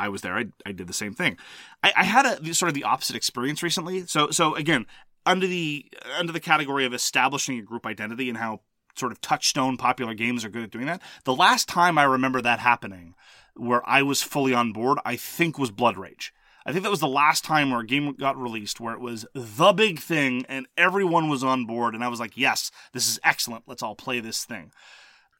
[0.00, 0.36] I was there.
[0.36, 1.36] I, I did the same thing.
[1.82, 4.06] I, I had a sort of the opposite experience recently.
[4.06, 4.86] So so again,
[5.26, 5.86] under the
[6.18, 8.60] under the category of establishing a group identity and how
[8.96, 11.02] sort of touchstone popular games are good at doing that.
[11.24, 13.14] The last time I remember that happening,
[13.58, 16.32] where I was fully on board, I think was Blood Rage.
[16.66, 19.24] I think that was the last time where a game got released where it was
[19.32, 23.18] the big thing and everyone was on board, and I was like, yes, this is
[23.24, 23.64] excellent.
[23.66, 24.70] Let's all play this thing.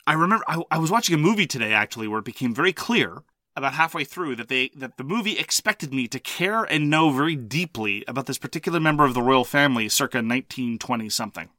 [0.06, 3.24] I remember I, I was watching a movie today actually where it became very clear
[3.54, 7.36] about halfway through that they that the movie expected me to care and know very
[7.36, 11.50] deeply about this particular member of the royal family circa 1920 something.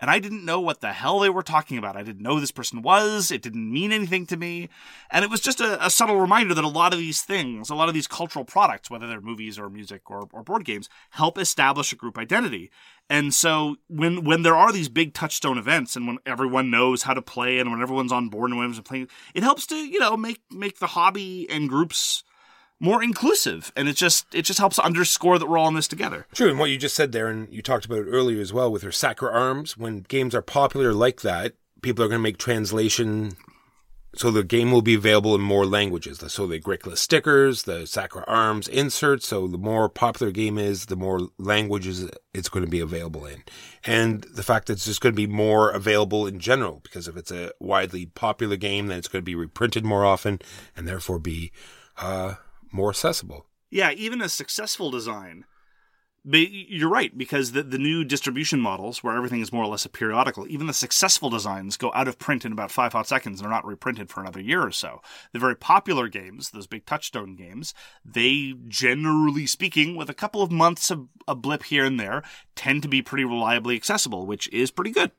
[0.00, 1.96] And I didn't know what the hell they were talking about.
[1.96, 3.30] I didn't know this person was.
[3.30, 4.70] It didn't mean anything to me.
[5.10, 7.74] And it was just a, a subtle reminder that a lot of these things, a
[7.74, 11.36] lot of these cultural products, whether they're movies or music or, or board games, help
[11.36, 12.70] establish a group identity.
[13.10, 17.12] And so when when there are these big touchstone events and when everyone knows how
[17.12, 19.98] to play and when everyone's on board and when everyone's playing, it helps to, you
[19.98, 22.22] know, make make the hobby and groups
[22.80, 23.70] more inclusive.
[23.76, 26.26] And it just it just helps underscore that we're all in this together.
[26.32, 28.72] True, and what you just said there, and you talked about it earlier as well
[28.72, 29.76] with her Sacra Arms.
[29.76, 33.36] When games are popular like that, people are going to make translation,
[34.14, 36.24] so the game will be available in more languages.
[36.28, 39.28] So the Agricola stickers, the Sacra Arms inserts.
[39.28, 43.44] So the more popular game is, the more languages it's going to be available in,
[43.84, 47.16] and the fact that it's just going to be more available in general because if
[47.16, 50.40] it's a widely popular game, then it's going to be reprinted more often,
[50.74, 51.52] and therefore be
[51.98, 52.34] uh,
[52.72, 53.46] more accessible.
[53.70, 55.44] Yeah, even a successful design.
[56.22, 59.86] But you're right because the the new distribution models where everything is more or less
[59.86, 63.40] a periodical, even the successful designs go out of print in about five hot seconds
[63.40, 65.00] and are not reprinted for another year or so.
[65.32, 67.72] The very popular games, those big touchstone games,
[68.04, 72.22] they generally speaking, with a couple of months of a blip here and there,
[72.54, 75.12] tend to be pretty reliably accessible, which is pretty good.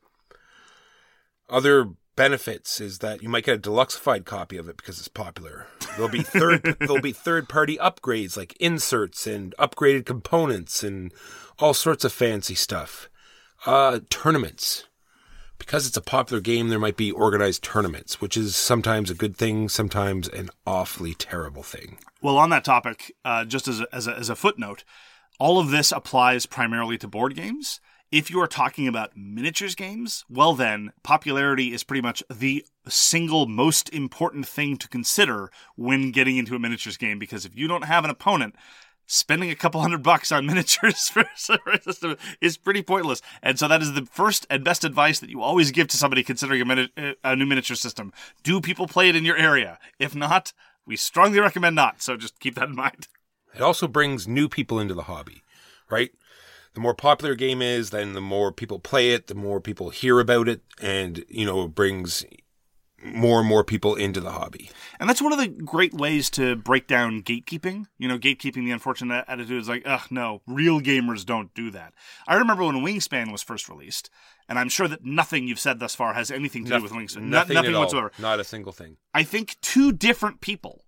[1.50, 5.68] Other benefits is that you might get a deluxeified copy of it because it's popular.
[5.96, 11.14] There'll be third there'll be third party upgrades like inserts and upgraded components and
[11.60, 13.10] all sorts of fancy stuff.
[13.66, 14.86] Uh tournaments.
[15.58, 19.38] Because it's a popular game, there might be organized tournaments, which is sometimes a good
[19.38, 22.00] thing, sometimes an awfully terrible thing.
[22.20, 24.84] Well, on that topic, uh, just as a, as, a, as a footnote,
[25.40, 27.80] all of this applies primarily to board games.
[28.12, 33.46] If you are talking about miniatures games, well, then popularity is pretty much the single
[33.46, 37.86] most important thing to consider when getting into a miniatures game because if you don't
[37.86, 38.56] have an opponent,
[39.06, 43.22] spending a couple hundred bucks on miniatures for a system is pretty pointless.
[43.42, 46.22] And so that is the first and best advice that you always give to somebody
[46.22, 48.12] considering a, mini- uh, a new miniature system.
[48.44, 49.80] Do people play it in your area?
[50.00, 50.52] If not,
[50.86, 52.02] we strongly recommend not.
[52.02, 53.08] So just keep that in mind.
[53.56, 55.44] It also brings new people into the hobby,
[55.90, 56.12] right?
[56.74, 59.90] The more popular a game is, then the more people play it, the more people
[59.90, 62.24] hear about it, and, you know, it brings
[63.04, 64.70] more and more people into the hobby.
[65.00, 67.88] And that's one of the great ways to break down gatekeeping.
[67.98, 71.94] You know, gatekeeping, the unfortunate attitude is like, ugh, no, real gamers don't do that.
[72.28, 74.10] I remember when Wingspan was first released,
[74.48, 77.24] and I'm sure that nothing you've said thus far has anything to do with Wingspan.
[77.24, 77.82] No- Nothing, nothing at all.
[77.82, 78.12] whatsoever.
[78.20, 78.98] Not a single thing.
[79.14, 80.86] I think two different people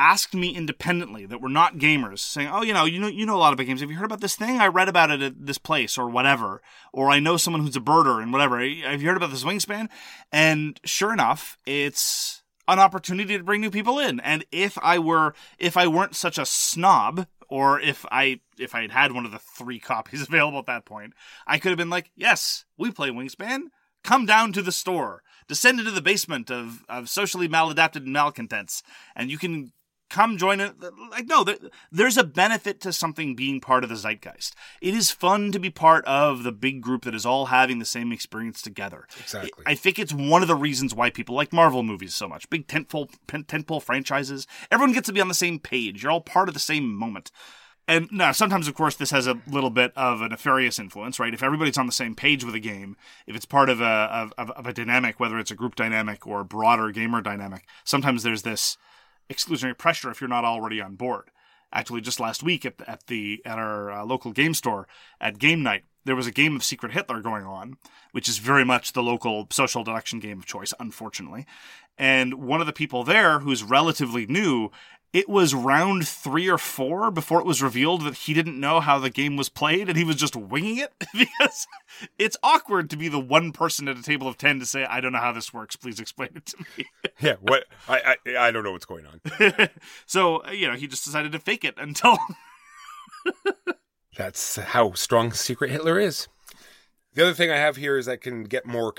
[0.00, 3.36] asked me independently that were not gamers, saying, "Oh, you know, you know, you know
[3.36, 3.82] a lot about games.
[3.82, 4.58] Have you heard about this thing?
[4.58, 7.80] I read about it at this place or whatever, or I know someone who's a
[7.80, 8.58] birder and whatever.
[8.60, 9.88] Have you heard about this wingspan?"
[10.32, 14.20] And sure enough, it's an opportunity to bring new people in.
[14.20, 18.80] And if I were, if I weren't such a snob, or if I if I
[18.80, 21.12] had had one of the three copies available at that point,
[21.46, 23.64] I could have been like, "Yes, we play Wingspan."
[24.02, 28.82] Come down to the store, descend into the basement of, of socially maladapted malcontents,
[29.14, 29.72] and you can
[30.10, 30.74] come join it.
[31.10, 31.56] Like, no, there,
[31.90, 34.54] there's a benefit to something being part of the zeitgeist.
[34.82, 37.84] It is fun to be part of the big group that is all having the
[37.84, 39.06] same experience together.
[39.18, 39.64] Exactly.
[39.66, 42.50] I think it's one of the reasons why people like Marvel movies so much.
[42.50, 44.46] Big tentpole, tentpole franchises.
[44.70, 46.02] Everyone gets to be on the same page.
[46.02, 47.30] You're all part of the same moment.
[47.88, 51.34] And now, sometimes, of course, this has a little bit of a nefarious influence, right?
[51.34, 52.96] If everybody's on the same page with a game,
[53.26, 56.40] if it's part of a of, of a dynamic, whether it's a group dynamic or
[56.40, 58.76] a broader gamer dynamic, sometimes there's this
[59.30, 61.30] exclusionary pressure if you're not already on board.
[61.72, 64.88] Actually, just last week at at the at our uh, local game store
[65.20, 67.76] at game night, there was a game of Secret Hitler going on,
[68.12, 71.46] which is very much the local social deduction game of choice, unfortunately.
[71.96, 74.70] And one of the people there, who's relatively new,
[75.12, 78.98] it was round three or four before it was revealed that he didn't know how
[78.98, 81.66] the game was played and he was just winging it because
[82.18, 85.00] it's awkward to be the one person at a table of 10 to say, I
[85.00, 85.74] don't know how this works.
[85.74, 86.84] Please explain it to me.
[87.20, 89.68] Yeah, what I, I I don't know what's going on.
[90.06, 92.16] so, uh, you know, he just decided to fake it until.
[94.16, 96.28] That's how strong Secret Hitler is.
[97.12, 98.90] The other thing I have here is I can get more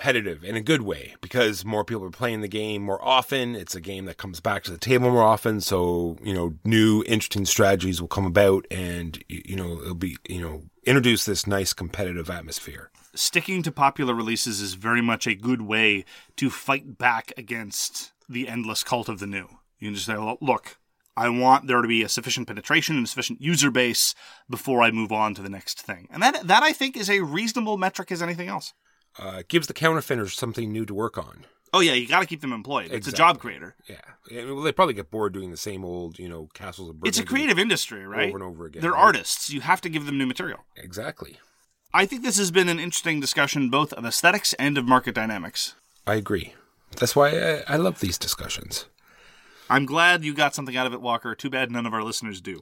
[0.00, 3.54] competitive in a good way because more people are playing the game more often.
[3.54, 7.04] It's a game that comes back to the table more often, so you know new
[7.06, 11.74] interesting strategies will come about, and you know it'll be you know introduce this nice
[11.74, 12.90] competitive atmosphere.
[13.14, 18.48] Sticking to popular releases is very much a good way to fight back against the
[18.48, 19.48] endless cult of the new.
[19.80, 20.78] You can just say, "Well, look,
[21.14, 24.14] I want there to be a sufficient penetration and sufficient user base
[24.48, 26.08] before I move on to the next thing.
[26.10, 28.72] And that that I think is a reasonable metric as anything else.
[29.18, 31.44] Uh, it gives the counterfeiters something new to work on.
[31.72, 32.90] Oh yeah, you got to keep them employed.
[32.90, 33.76] It's a job creator.
[33.88, 36.96] Yeah, well, they probably get bored doing the same old you know castles of.
[37.04, 38.28] It's a creative industry, right?
[38.28, 39.00] Over and over again, They're right?
[39.00, 39.50] artists.
[39.50, 40.60] You have to give them new material.
[40.76, 41.38] Exactly.
[41.92, 45.74] I think this has been an interesting discussion both of aesthetics and of market dynamics.
[46.06, 46.54] I agree.
[46.96, 48.86] That's why I, I love these discussions.
[49.70, 51.34] I'm glad you got something out of it, Walker.
[51.36, 52.60] Too bad none of our listeners do.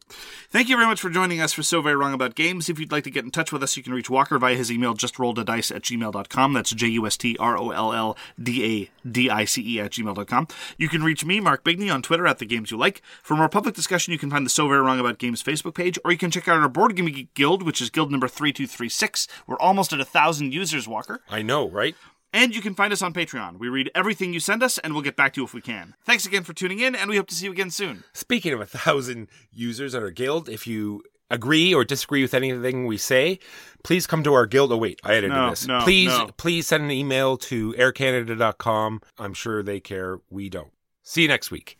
[0.51, 2.69] Thank you very much for joining us for So Very Wrong About Games.
[2.69, 4.71] If you'd like to get in touch with us, you can reach Walker via his
[4.71, 6.53] email, justrolledadice at gmail.com.
[6.53, 9.81] That's J U S T R O L L D A D I C E
[9.81, 10.49] at gmail.com.
[10.77, 13.01] You can reach me, Mark Bigney, on Twitter at The Games You Like.
[13.23, 15.99] For more public discussion, you can find the So Very Wrong About Games Facebook page,
[16.05, 19.27] or you can check out our Board Game Geek Guild, which is guild number 3236.
[19.47, 21.23] We're almost at a thousand users, Walker.
[21.31, 21.97] I know, right?
[22.33, 23.59] And you can find us on Patreon.
[23.59, 25.95] We read everything you send us, and we'll get back to you if we can.
[26.05, 28.05] Thanks again for tuning in, and we hope to see you again soon.
[28.13, 32.87] Speaking of a thousand users at our guild, if you agree or disagree with anything
[32.87, 33.39] we say,
[33.83, 34.73] please come to our guild.
[34.73, 35.67] Oh wait, I edited No, this.
[35.67, 36.29] no, please, no.
[36.37, 39.01] please send an email to aircanada.com.
[39.19, 40.19] I'm sure they care.
[40.31, 40.71] We don't.
[41.03, 41.79] See you next week.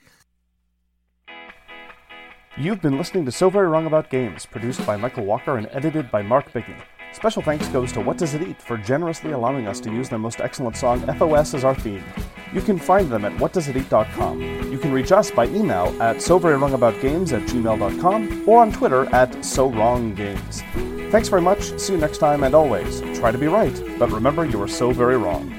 [2.57, 6.11] You've been listening to So Very Wrong About Games, produced by Michael Walker and edited
[6.11, 6.81] by Mark Bigney.
[7.13, 10.19] Special thanks goes to What Does It Eat for generously allowing us to use their
[10.19, 12.05] most excellent song, FOS, as our theme.
[12.53, 14.71] You can find them at whatdoesiteat.com.
[14.71, 18.63] You can reach us by email at so very wrong about games at gmail.com or
[18.63, 20.63] on Twitter at so wrong games.
[21.11, 24.45] Thanks very much, see you next time, and always, try to be right, but remember
[24.45, 25.55] you are so very wrong.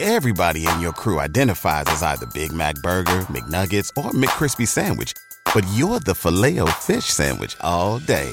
[0.00, 5.12] Everybody in your crew identifies as either Big Mac Burger, McNuggets, or McCrispy Sandwich.
[5.54, 8.32] But you're the filet fish Sandwich all day.